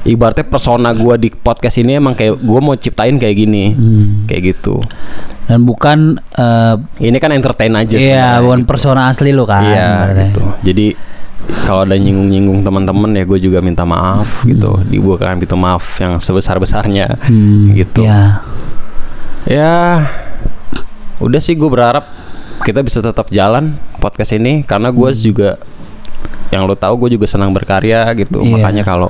ibaratnya 0.02 0.42
persona 0.42 0.90
gue 0.90 1.14
di 1.18 1.28
podcast 1.28 1.76
ini 1.76 1.94
emang 1.94 2.12
kayak 2.12 2.34
gue 2.34 2.60
mau 2.60 2.72
ciptain 2.72 3.14
kayak 3.14 3.36
gini 3.38 3.64
Hmm. 3.70 4.24
kayak 4.24 4.42
gitu 4.54 4.80
Dan 5.44 5.62
bukan 5.62 5.98
eh, 6.32 6.74
ini 7.02 7.18
kan 7.18 7.30
entertain 7.30 7.74
aja 7.74 7.94
Iya, 7.94 8.38
bukan 8.38 8.62
gitu. 8.62 8.68
persona 8.68 9.10
asli 9.10 9.30
lo 9.30 9.42
kan. 9.42 9.60
Iya 9.60 9.90
gitu. 10.30 10.42
Jadi 10.62 10.86
kalau 11.66 11.82
ada 11.82 11.92
nyinggung-nyinggung 11.92 12.62
teman-teman 12.62 13.10
ya 13.12 13.24
gue 13.24 13.38
juga 13.40 13.58
minta 13.58 13.82
maaf 13.82 14.46
gitu 14.46 14.78
dibukakan 14.84 15.36
pintu 15.36 15.58
maaf 15.58 15.82
yang 15.98 16.16
sebesar 16.16 16.56
besarnya 16.56 17.18
Hmm, 17.20 17.74
gitu 17.74 18.06
Ya. 18.06 18.46
ya 19.42 20.06
udah 21.20 21.38
sih 21.38 21.52
gue 21.52 21.68
berharap 21.68 22.04
kita 22.60 22.80
bisa 22.80 23.00
tetap 23.00 23.28
jalan 23.28 23.72
podcast 23.96 24.32
ini 24.32 24.60
karena 24.62 24.88
gue 24.88 25.08
Hmm. 25.08 25.20
juga 25.20 25.50
yang 26.50 26.64
lo 26.64 26.74
tahu 26.74 27.06
gue 27.06 27.14
juga 27.14 27.24
senang 27.24 27.50
berkarya 27.50 28.10
gitu 28.14 28.40
Iya. 28.40 28.50
makanya 28.50 28.82
kalau 28.82 29.08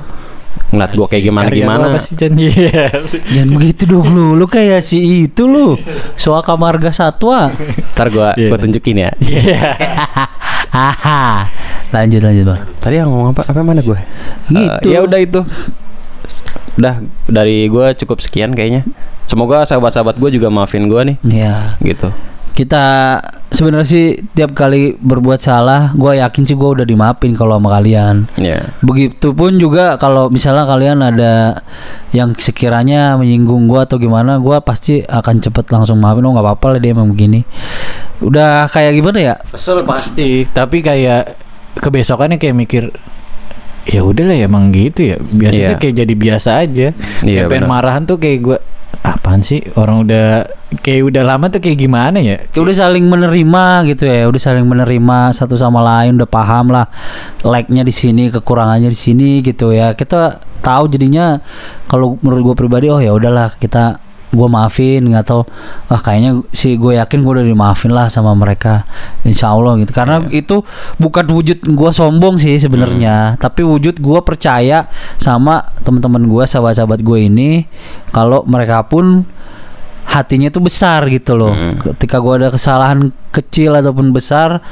ngeliat 0.69 0.91
gue 0.93 1.07
kayak 1.09 1.23
gimana 1.25 1.47
Karya 1.47 1.57
gimana 1.57 1.85
sih, 1.97 2.13
Chan? 2.13 2.31
Iya. 2.31 2.85
Jangan 3.07 3.49
begitu 3.51 3.83
dong 3.87 4.07
lu. 4.07 4.35
Lu 4.35 4.45
kayak 4.45 4.79
si 4.79 4.99
itu 5.25 5.43
lu. 5.43 5.75
Soaka 6.15 6.55
Marga 6.55 6.91
Satwa. 6.91 7.51
ntar 7.91 8.07
gue 8.07 8.29
Iya. 8.37 8.47
gue 8.47 8.57
tunjukin 8.61 8.97
ya 8.97 9.11
Haha. 10.69 11.51
lanjut 11.91 12.21
lanjut, 12.21 12.45
Bang. 12.47 12.61
tadi 12.79 12.95
yang 12.95 13.11
ngomong 13.11 13.35
apa 13.35 13.43
apa 13.43 13.59
mana 13.59 13.83
gue 13.83 13.99
Gitu. 14.47 14.87
ya 14.87 14.99
udah 15.01 15.19
itu 15.19 15.43
udah 16.77 16.95
dari 17.27 17.67
gue 17.67 17.85
cukup 17.97 18.19
sekian 18.19 18.55
kayaknya 18.55 18.87
semoga 19.31 19.63
sahabat-sahabat 19.63 20.19
gue 20.19 20.29
juga 20.35 20.51
maafin 20.51 20.85
gue 20.85 21.01
nih 21.07 21.17
Ya, 21.23 21.79
gitu 21.79 22.11
kita 22.51 22.83
sebenarnya 23.47 23.87
sih 23.87 24.05
tiap 24.35 24.51
kali 24.51 24.99
berbuat 24.99 25.39
salah, 25.39 25.95
gue 25.95 26.19
yakin 26.19 26.43
sih 26.43 26.53
gue 26.53 26.67
udah 26.67 26.83
dimaafin 26.83 27.31
kalau 27.31 27.55
sama 27.55 27.79
kalian. 27.79 28.27
ya 28.35 28.75
Begitupun 28.83 29.55
juga 29.55 29.95
kalau 29.95 30.27
misalnya 30.27 30.67
kalian 30.67 30.99
ada 30.99 31.63
yang 32.11 32.35
sekiranya 32.35 33.15
menyinggung 33.15 33.71
gua 33.71 33.87
atau 33.87 33.95
gimana, 33.95 34.35
gua 34.35 34.59
pasti 34.59 34.99
akan 34.99 35.39
cepet 35.39 35.71
langsung 35.71 36.03
maafin. 36.03 36.27
Oh 36.27 36.35
nggak 36.35 36.43
apa-apa 36.43 36.75
lah 36.75 36.79
dia 36.83 36.91
emang 36.91 37.07
begini. 37.07 37.47
Udah 38.19 38.67
kayak 38.67 38.99
gimana 38.99 39.19
ya? 39.23 39.35
Kesel 39.47 39.87
pasti, 39.87 40.43
tapi 40.51 40.83
kayak 40.83 41.39
kebesokannya 41.79 42.35
kayak 42.35 42.55
mikir 42.59 42.83
ya 43.87 44.03
udahlah 44.03 44.35
ya 44.35 44.51
emang 44.51 44.75
gitu 44.75 45.15
ya. 45.15 45.17
Biasanya 45.17 45.75
Iya. 45.75 45.81
kayak 45.81 45.95
jadi 46.03 46.13
biasa 46.19 46.49
aja. 46.59 46.87
Iya, 47.23 47.47
kayak 47.47 47.49
pengen 47.49 47.71
marahan 47.71 48.03
tuh 48.03 48.19
kayak 48.19 48.37
gue 48.43 48.57
apaan 49.01 49.41
sih 49.41 49.61
orang 49.73 50.05
udah 50.05 50.45
kayak 50.85 51.09
udah 51.09 51.23
lama 51.25 51.49
tuh 51.49 51.57
kayak 51.57 51.77
gimana 51.81 52.21
ya? 52.21 52.37
Ya 52.45 52.59
udah 52.61 52.75
saling 52.75 53.05
menerima 53.09 53.65
gitu 53.89 54.05
ya. 54.05 54.29
Udah 54.29 54.41
saling 54.41 54.65
menerima 54.65 55.33
satu 55.33 55.57
sama 55.57 55.81
lain, 55.81 56.21
udah 56.21 56.29
paham 56.29 56.69
lah 56.69 56.85
like-nya 57.41 57.81
di 57.81 57.93
sini, 57.93 58.29
kekurangannya 58.29 58.89
di 58.93 58.99
sini 58.99 59.41
gitu 59.41 59.73
ya. 59.73 59.97
Kita 59.97 60.37
tahu 60.61 60.93
jadinya 60.93 61.41
kalau 61.89 62.15
menurut 62.21 62.53
gue 62.53 62.55
pribadi 62.65 62.87
oh 62.93 63.01
ya 63.01 63.11
udahlah 63.11 63.57
kita 63.57 64.10
gue 64.31 64.47
maafin 64.47 65.03
nggak 65.03 65.27
tahu 65.27 65.43
wah 65.91 65.99
kayaknya 65.99 66.39
sih 66.55 66.79
gue 66.79 66.95
yakin 66.95 67.19
gue 67.19 67.31
udah 67.39 67.45
dimaafin 67.45 67.91
lah 67.91 68.07
sama 68.07 68.31
mereka. 68.31 68.87
Insya 69.27 69.51
Allah 69.51 69.75
gitu. 69.83 69.91
Karena 69.91 70.23
itu 70.31 70.63
bukan 70.97 71.25
wujud 71.29 71.59
gue 71.67 71.91
sombong 71.91 72.39
sih 72.39 72.55
sebenarnya 72.57 73.35
tapi 73.37 73.67
wujud 73.67 73.99
gue 73.99 74.19
percaya 74.23 74.87
sama 75.19 75.67
teman-teman 75.83 76.23
gue 76.25 76.43
sahabat-sahabat 76.47 77.03
gue 77.03 77.19
ini 77.27 77.49
kalau 78.15 78.47
mereka 78.47 78.87
pun 78.87 79.27
hatinya 80.07 80.47
tuh 80.51 80.63
besar 80.63 81.07
gitu 81.11 81.35
loh. 81.35 81.51
Ketika 81.79 82.23
gue 82.23 82.33
ada 82.39 82.49
kesalahan 82.51 83.11
kecil 83.35 83.75
ataupun 83.75 84.15
besar 84.15 84.63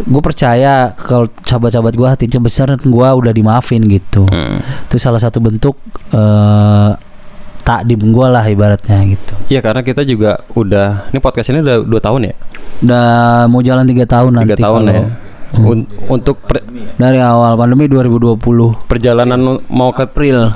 gue 0.00 0.22
percaya 0.22 0.94
kalau 0.96 1.28
sahabat-sahabat 1.44 1.92
gue 1.96 2.08
hatinya 2.08 2.40
besar 2.40 2.72
dan 2.72 2.84
gue 2.84 3.08
udah 3.08 3.32
dimaafin 3.32 3.84
gitu. 3.84 4.24
Hmm. 4.28 4.60
itu 4.60 4.96
salah 4.96 5.20
satu 5.20 5.42
bentuk 5.42 5.76
eh 6.12 7.09
takdim 7.70 8.10
gue 8.10 8.26
lah 8.26 8.42
ibaratnya 8.44 8.98
gitu. 9.06 9.32
Iya 9.46 9.60
karena 9.62 9.80
kita 9.80 10.02
juga 10.02 10.42
udah 10.52 11.06
ini 11.08 11.18
podcast 11.18 11.48
ini 11.48 11.62
udah 11.62 11.76
dua 11.80 12.00
tahun 12.00 12.20
ya? 12.26 12.34
Udah 12.80 13.06
mau 13.46 13.62
jalan 13.62 13.86
tiga 13.86 14.04
tahun 14.04 14.30
tiga 14.34 14.38
nanti 14.42 14.58
tahun 14.58 14.82
kalau- 14.82 14.90
ya? 14.90 15.04
Un- 15.50 15.90
untuk 16.06 16.46
per- 16.46 16.62
dari 16.94 17.18
awal 17.18 17.58
pandemi 17.58 17.90
2020 17.90 18.38
perjalanan 18.86 19.38
mau 19.66 19.90
ke 19.90 20.02
April. 20.04 20.50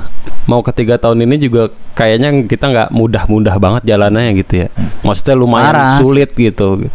mau 0.45 0.61
ke 0.61 0.69
tiga 0.71 0.95
tahun 0.95 1.25
ini 1.25 1.41
juga 1.41 1.67
kayaknya 1.91 2.45
kita 2.45 2.69
nggak 2.69 2.89
mudah-mudah 2.93 3.57
banget 3.57 3.81
jalannya 3.87 4.29
gitu 4.37 4.61
ya. 4.61 4.67
Maksudnya 5.01 5.33
lumayan 5.33 5.73
Parah. 5.73 5.97
sulit 5.97 6.29
gitu. 6.31 6.85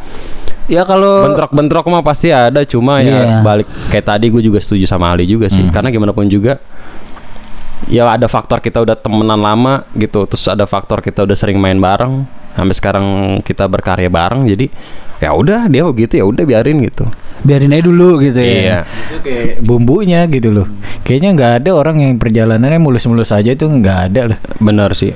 Ya 0.71 0.87
kalau 0.87 1.27
bentrok-bentrok 1.27 1.83
mah 1.91 1.99
pasti 2.01 2.31
ada 2.31 2.63
cuma 2.63 3.03
Iya. 3.03 3.11
ya 3.11 3.23
balik 3.43 3.67
kayak 3.91 4.07
tadi 4.07 4.31
gue 4.31 4.39
juga 4.39 4.63
setuju 4.63 4.87
sama 4.87 5.11
Ali 5.11 5.27
juga 5.27 5.51
sih. 5.51 5.67
Karena 5.67 5.91
gimana 5.91 6.15
pun 6.15 6.31
juga 6.31 6.63
ya 7.91 8.07
ada 8.07 8.31
faktor 8.31 8.63
kita 8.63 8.81
udah 8.81 8.95
temenan 8.95 9.43
lama 9.43 9.85
gitu. 9.99 10.25
Terus 10.25 10.47
ada 10.47 10.65
faktor 10.65 11.03
kita 11.03 11.27
udah 11.27 11.37
sering 11.37 11.59
main 11.59 11.77
bareng. 11.77 12.25
Sampai 12.55 12.75
sekarang 12.75 13.07
kita 13.47 13.67
berkarya 13.71 14.11
bareng 14.11 14.47
jadi 14.47 14.67
ya 15.21 15.37
udah 15.37 15.69
dia 15.69 15.85
begitu 15.85 16.23
ya 16.23 16.25
udah 16.25 16.47
biarin 16.47 16.81
gitu. 16.87 17.05
Biarin 17.43 17.75
aja 17.75 17.85
dulu 17.85 18.23
gitu 18.23 18.41
ya. 18.41 18.55
Iya. 18.55 18.79
Itu 18.87 19.17
kayak 19.21 19.67
bumbunya 19.67 20.25
gitu 20.31 20.55
loh. 20.55 20.67
Kayaknya 21.03 21.31
nggak 21.37 21.53
ada 21.63 21.71
orang 21.75 21.97
yang 22.01 22.13
perjalanannya 22.17 22.81
mulus-mulus 22.81 23.35
aja 23.35 23.53
itu 23.53 23.67
nggak 23.67 23.99
ada 24.11 24.23
lah. 24.35 24.39
benar 24.63 24.95
sih 24.95 25.13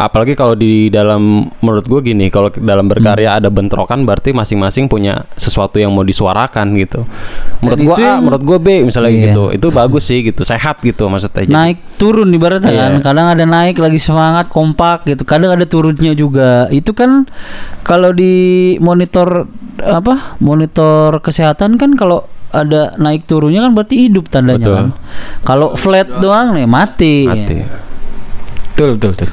apalagi 0.00 0.32
kalau 0.32 0.56
di 0.56 0.88
dalam 0.88 1.44
menurut 1.60 1.84
gue 1.84 2.00
gini 2.00 2.32
kalau 2.32 2.48
dalam 2.48 2.88
berkarya 2.88 3.36
ada 3.36 3.52
bentrokan 3.52 4.08
berarti 4.08 4.32
masing-masing 4.32 4.88
punya 4.88 5.28
sesuatu 5.36 5.76
yang 5.76 5.92
mau 5.92 6.00
disuarakan 6.00 6.72
gitu. 6.80 7.04
Menurut 7.60 7.78
gue 7.84 7.96
A 8.00 8.16
yang- 8.16 8.24
menurut 8.24 8.40
gue 8.40 8.56
B 8.56 8.68
misalnya 8.80 9.12
Iya. 9.12 9.22
gitu 9.28 9.44
itu 9.52 9.66
bagus 9.68 10.08
sih 10.08 10.24
gitu 10.24 10.40
sehat 10.40 10.80
gitu 10.80 11.04
maksudnya. 11.04 11.44
Jadi- 11.44 11.52
naik 11.52 11.78
turun 12.00 12.32
ibaratnya 12.32 12.72
Iya. 12.72 12.80
kan 12.80 12.92
kadang 13.04 13.26
ada 13.28 13.44
naik 13.44 13.76
lagi 13.76 14.00
semangat 14.00 14.48
kompak 14.48 15.04
gitu 15.04 15.28
kadang 15.28 15.52
ada 15.52 15.68
turunnya 15.68 16.16
juga. 16.16 16.64
Itu 16.72 16.96
kan 16.96 17.28
kalau 17.84 18.16
di 18.16 18.32
monitor 18.80 19.44
apa 19.76 20.40
monitor 20.40 21.20
kesehatan 21.20 21.76
kan 21.76 21.92
kalau 21.92 22.24
ada 22.56 22.96
naik 22.96 23.28
turunnya 23.28 23.68
kan 23.68 23.76
berarti 23.76 24.08
hidup 24.08 24.32
tandanya 24.32 24.64
Betul. 24.64 24.76
kan. 24.80 24.88
Kalau 25.44 25.68
flat 25.76 26.08
doang 26.18 26.56
nih 26.56 26.64
mati, 26.64 27.28
mati. 27.28 27.58
Betul 28.72 28.96
betul 28.96 29.10
betul. 29.12 29.28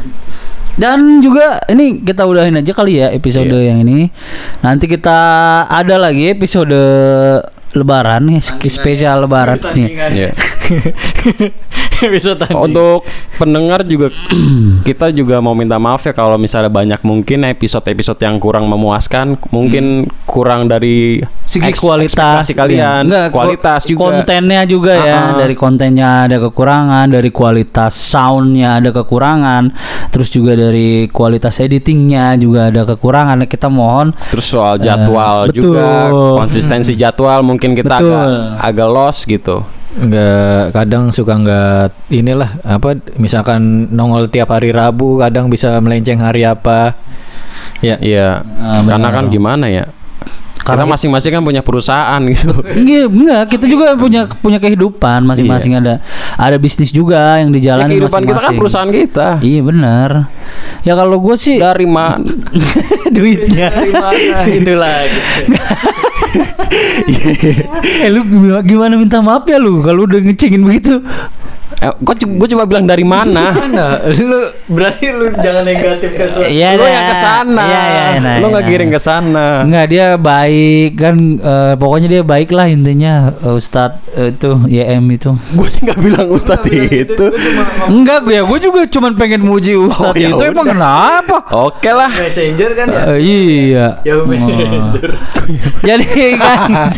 Dan 0.77 1.19
juga 1.19 1.57
ini 1.67 1.99
kita 1.99 2.23
udahin 2.23 2.53
aja 2.55 2.71
kali 2.71 3.01
ya 3.01 3.09
episode 3.09 3.49
Iya. 3.49 3.73
yang 3.73 3.81
ini. 3.81 4.13
Nanti 4.61 4.85
kita 4.85 5.19
ada 5.65 5.97
lagi 5.97 6.29
episode 6.29 6.77
lebaran 7.73 8.29
nih 8.29 8.41
spesial 8.69 9.25
lebaran. 9.25 9.57
Nih. 9.73 9.97
Bisa 12.13 12.33
tanding. 12.33 12.57
Untuk 12.57 13.03
pendengar 13.35 13.81
juga 13.81 14.13
kita 14.87 15.09
juga 15.09 15.39
mau 15.39 15.51
minta 15.51 15.77
maaf 15.77 16.01
ya 16.01 16.11
kalau 16.11 16.35
misalnya 16.35 16.69
banyak 16.69 17.01
mungkin 17.01 17.45
episode-episode 17.47 18.19
yang 18.19 18.37
kurang 18.37 18.65
memuaskan, 18.65 19.37
mungkin 19.49 20.05
kurang 20.23 20.65
dari 20.65 21.21
segi 21.43 21.71
kualitas 21.73 22.47
kalian, 22.49 23.07
Enggak, 23.07 23.31
kualitas 23.31 23.81
juga. 23.83 23.99
kontennya 24.11 24.61
juga 24.63 24.93
ya 24.93 25.15
Ah-ah. 25.17 25.37
dari 25.39 25.55
kontennya 25.55 26.09
ada 26.25 26.37
kekurangan 26.39 27.07
dari 27.07 27.29
kualitas 27.29 27.93
soundnya 27.93 28.77
ada 28.77 28.91
kekurangan 28.91 29.71
terus 30.09 30.27
juga 30.27 30.53
dari 30.53 31.07
kualitas 31.07 31.57
editingnya 31.57 32.35
juga 32.35 32.67
ada 32.67 32.83
kekurangan 32.85 33.39
kita 33.45 33.67
mohon 33.67 34.11
Terus 34.29 34.45
soal 34.45 34.75
jadwal 34.77 35.47
Eh, 35.47 35.49
betul. 35.49 35.63
juga, 35.73 35.87
konsistensi 36.35 36.93
jadwal 36.93 37.39
mungkin 37.41 37.71
kita 37.71 37.97
Betul. 37.97 38.11
agak 38.11 38.27
agak 38.59 38.89
lost 38.89 39.21
gitu. 39.23 39.63
Nggak 39.99 40.71
kadang 40.71 41.09
suka 41.09 41.33
nggak 41.35 41.89
inilah 42.09 42.61
apa 42.61 42.95
misalkan 43.15 43.61
nongol 43.89 44.27
tiap 44.27 44.49
hari 44.49 44.69
Rabu 44.69 45.17
kadang 45.17 45.47
bisa 45.47 45.73
melenceng 45.77 46.19
hari 46.19 46.41
apa 46.41 46.93
ya 47.79 47.97
Iya, 47.97 48.41
Ah, 48.57 48.81
karena 48.83 49.09
kan 49.09 49.25
gimana 49.27 49.65
ya? 49.65 49.85
Karena 50.57 50.83
masing-masing 50.83 51.31
kan 51.31 51.39
punya 51.41 51.63
perusahaan 51.63 52.19
gitu. 52.27 52.51
Enggak, 52.51 53.07
enggak, 53.07 53.43
kita 53.47 53.65
juga 53.65 53.95
punya 54.03 54.27
punya 54.27 54.59
kehidupan 54.59 55.23
masing-masing 55.23 55.73
ada 55.73 56.03
ada 56.35 56.57
bisnis 56.59 56.91
juga 56.91 57.39
yang 57.39 57.49
Ya, 57.49 57.55
dijalani 57.55 57.95
kehidupan 57.95 58.21
kita 58.21 58.27
kan 58.27 58.35
masing-masing. 58.51 58.57
perusahaan 58.59 58.91
kita. 58.91 59.27
Iya 59.39 59.61
benar. 59.63 60.09
Ya 60.83 60.93
kalau 60.93 61.17
gue 61.17 61.35
sih 61.35 61.55
Dari 61.55 61.87
mana? 61.87 62.19
duitnya. 63.15 63.71
dari 63.71 63.91
mana 63.91 64.37
itu 64.59 64.73
lagi 64.75 65.19
eh 68.03 68.09
lu 68.09 68.21
gimana, 68.23 68.61
gimana 68.61 68.93
minta 68.97 69.19
maaf 69.21 69.45
ya 69.47 69.57
lu 69.57 69.81
kalau 69.81 70.05
udah 70.05 70.19
ngecengin 70.21 70.61
begitu? 70.63 71.01
Eh, 71.77 71.93
gue 72.01 72.47
coba 72.57 72.65
bilang 72.65 72.89
dari 72.89 73.05
mana? 73.05 73.53
mana 73.53 74.01
lu 74.09 74.49
berarti 74.65 75.13
lu 75.13 75.29
jangan 75.37 75.61
negatif 75.61 76.09
ke 76.09 76.25
suatu 76.25 76.49
Iya, 76.49 76.73
lu 76.73 76.81
yang 76.81 77.05
ke 77.05 77.15
sana. 77.21 77.63
Iya, 77.69 77.81
iya, 77.85 78.03
nah, 78.17 78.35
lu 78.41 78.45
nggak 78.49 78.65
iya. 78.65 78.71
giring 78.73 78.91
ke 78.95 79.01
sana. 79.03 79.45
Enggak 79.61 79.85
dia 79.93 80.07
baik 80.17 80.89
kan 80.97 81.15
eh, 81.37 81.73
pokoknya 81.77 82.07
dia 82.09 82.21
baik 82.25 82.49
lah 82.49 82.65
intinya 82.65 83.29
eh, 83.29 83.53
Ustadz 83.53 83.99
eh, 84.17 84.33
itu 84.33 84.49
YM 84.65 85.05
itu. 85.11 85.29
Gue 85.53 85.67
sih 85.69 85.85
nggak 85.85 85.99
bilang 86.01 86.27
ustadz 86.33 86.65
itu. 86.71 87.25
Enggak 87.85 88.25
gue 88.25 88.41
ya 88.41 88.43
gue 88.47 88.57
juga 88.57 88.81
cuman 88.89 89.11
pengen 89.13 89.45
muji 89.45 89.77
Ustadz 89.77 90.07
Oh, 90.07 90.13
ya 90.17 90.33
itu 90.33 90.43
emang 90.49 90.65
kenapa? 90.73 91.45
Oke 91.53 91.93
lah. 91.93 92.09
messenger 92.09 92.73
kan 92.73 92.87
ya 92.89 93.01
Eh, 93.13 93.19
iya. 93.21 93.87
Yahoo 94.01 94.25
Messenger 94.25 95.13
Jadi 95.85 96.05
guys. 96.41 96.95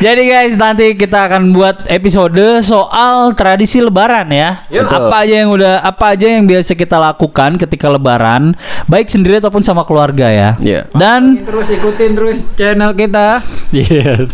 Jadi 0.00 0.22
guys 0.26 0.54
nanti 0.56 0.94
kita 0.94 1.26
akan 1.28 1.50
buat 1.52 1.86
episode 1.86 2.62
soal 2.62 3.34
tradisi 3.34 3.82
lebaran 3.82 4.30
ya. 4.30 4.64
Yuk. 4.70 4.86
Apa 4.88 5.26
aja 5.26 5.34
yang 5.44 5.50
udah 5.50 5.82
apa 5.82 6.14
aja 6.16 6.26
yang 6.26 6.46
biasa 6.46 6.74
kita 6.74 6.96
lakukan 6.96 7.58
ketika 7.58 7.90
lebaran, 7.90 8.54
baik 8.86 9.10
sendiri 9.10 9.38
ataupun 9.38 9.62
sama 9.62 9.82
keluarga 9.84 10.30
ya. 10.30 10.50
Iya. 10.58 10.80
Dan 10.94 11.44
terus 11.44 11.68
ikutin 11.70 12.10
terus 12.14 12.42
channel 12.54 12.94
kita. 12.94 13.42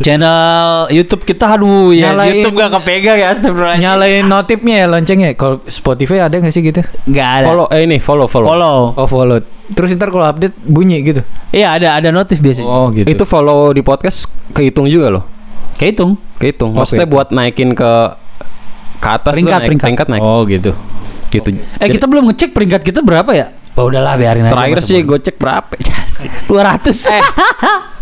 channel 0.01 0.89
YouTube 0.89 1.23
kita 1.25 1.57
aduh 1.57 1.93
ya 1.93 2.13
Nyalain- 2.13 2.41
YouTube 2.41 2.57
gak 2.57 2.73
kepegang 2.81 3.19
ya 3.21 3.29
astagfirullahaladzim. 3.33 3.85
Nyalain 3.85 4.25
notifnya 4.27 4.75
ya 4.85 4.87
loncengnya. 4.89 5.31
Kalau 5.37 5.61
Spotify 5.69 6.25
ada 6.25 6.37
nggak 6.37 6.55
sih 6.55 6.63
gitu? 6.65 6.81
Nggak 7.09 7.29
ada. 7.43 7.47
Follow 7.47 7.67
eh 7.73 7.81
ini 7.85 7.97
follow 8.01 8.27
follow. 8.29 8.49
Follow. 8.49 8.79
Oh 8.97 9.07
follow. 9.09 9.56
Terus 9.67 9.95
ntar 9.95 10.09
kalau 10.09 10.23
update 10.23 10.55
bunyi 10.61 11.03
gitu. 11.03 11.23
Iya 11.51 11.75
ada 11.75 11.89
ada 11.95 12.09
notif 12.11 12.39
biasanya. 12.39 12.67
Oh 12.67 12.87
gitu. 12.91 13.07
Itu 13.07 13.25
follow 13.25 13.71
di 13.71 13.81
podcast 13.81 14.27
kehitung 14.53 14.87
juga 14.87 15.11
loh. 15.11 15.25
Kehitung. 15.75 16.15
Kehitung. 16.37 16.73
Oh, 16.73 16.83
Maksudnya 16.83 17.05
kehitung. 17.05 17.17
buat 17.17 17.29
naikin 17.31 17.71
ke 17.73 17.91
ke 18.97 19.09
atas 19.11 19.33
Peringkat, 19.35 19.59
naik, 19.59 19.69
peringkat. 19.69 19.87
peringkat 19.87 20.07
naik. 20.09 20.23
Oh 20.23 20.43
gitu. 20.45 20.73
Gitu. 21.27 21.49
Eh 21.77 21.89
kita 21.89 22.07
belum 22.07 22.31
ngecek 22.31 22.51
peringkat 22.51 22.81
kita 22.83 23.03
berapa 23.03 23.29
ya? 23.31 23.47
Oh 23.77 23.93
udahlah 23.93 24.17
biarin 24.17 24.47
aja. 24.47 24.57
Terakhir 24.57 24.81
sih 24.81 25.03
gue 25.03 25.19
cek 25.21 25.37
berapa? 25.37 25.69
200. 26.49 27.13
Eh. 27.13 27.25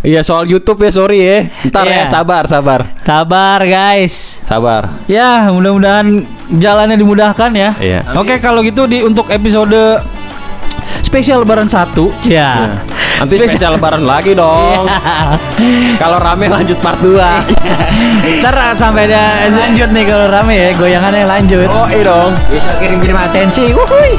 Iya 0.05 0.20
soal 0.22 0.46
YouTube 0.46 0.79
ya 0.79 0.90
sorry 0.92 1.18
ya. 1.18 1.38
Ntar 1.66 1.83
Iya. 1.83 1.96
ya 1.96 2.05
sabar 2.07 2.44
sabar 2.46 2.81
Sabar 3.03 3.59
guys. 3.64 4.38
sabar. 4.44 5.03
Ya, 5.09 5.48
mudah-mudahan 5.50 6.22
jalannya 6.53 6.94
dimudahkan 6.94 7.50
ya. 7.50 7.70
Iya. 7.74 8.00
Oke, 8.14 8.38
kalau 8.38 8.61
gitu 8.61 8.85
di 8.85 9.00
untuk 9.00 9.27
episode 9.27 9.74
spesial 11.02 11.42
lebaran 11.42 11.68
1. 11.70 11.94
Ya. 12.28 12.80
Nanti 13.20 13.38
spesial 13.38 13.78
lebaran 13.78 14.02
lagi 14.02 14.34
dong. 14.34 14.90
Kalau 15.98 16.18
rame 16.18 16.50
lanjut 16.50 16.78
part 16.82 16.98
2. 16.98 17.20
Ntar 18.42 18.74
sampai 18.74 19.06
ada 19.06 19.46
Lanjut 19.50 19.90
nih 19.90 20.04
kalau 20.06 20.26
rame 20.30 20.54
ya, 20.54 20.68
goyangannya 20.74 21.26
lanjut. 21.26 21.68
Oh, 21.70 21.86
iya 21.90 22.02
dong. 22.06 22.32
Bisa 22.50 22.74
kirim-kirim 22.78 23.16
atensi. 23.16 23.70
Wuhui. 23.74 24.18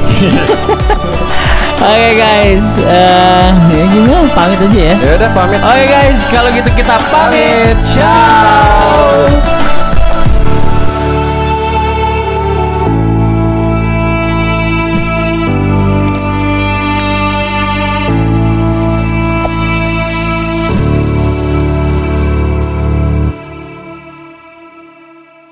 Oke 1.76 2.10
guys, 2.16 2.80
eh 2.80 3.52
ya 3.52 3.84
gimana? 3.92 4.24
Pamit 4.32 4.58
aja 4.64 4.80
ya. 4.80 4.94
Ya 4.96 5.12
udah 5.20 5.30
pamit. 5.36 5.60
Oke 5.60 5.84
guys, 5.84 6.24
kalau 6.32 6.48
gitu 6.50 6.70
kita 6.72 6.96
pamit. 7.12 7.76
Ciao. 7.84 9.28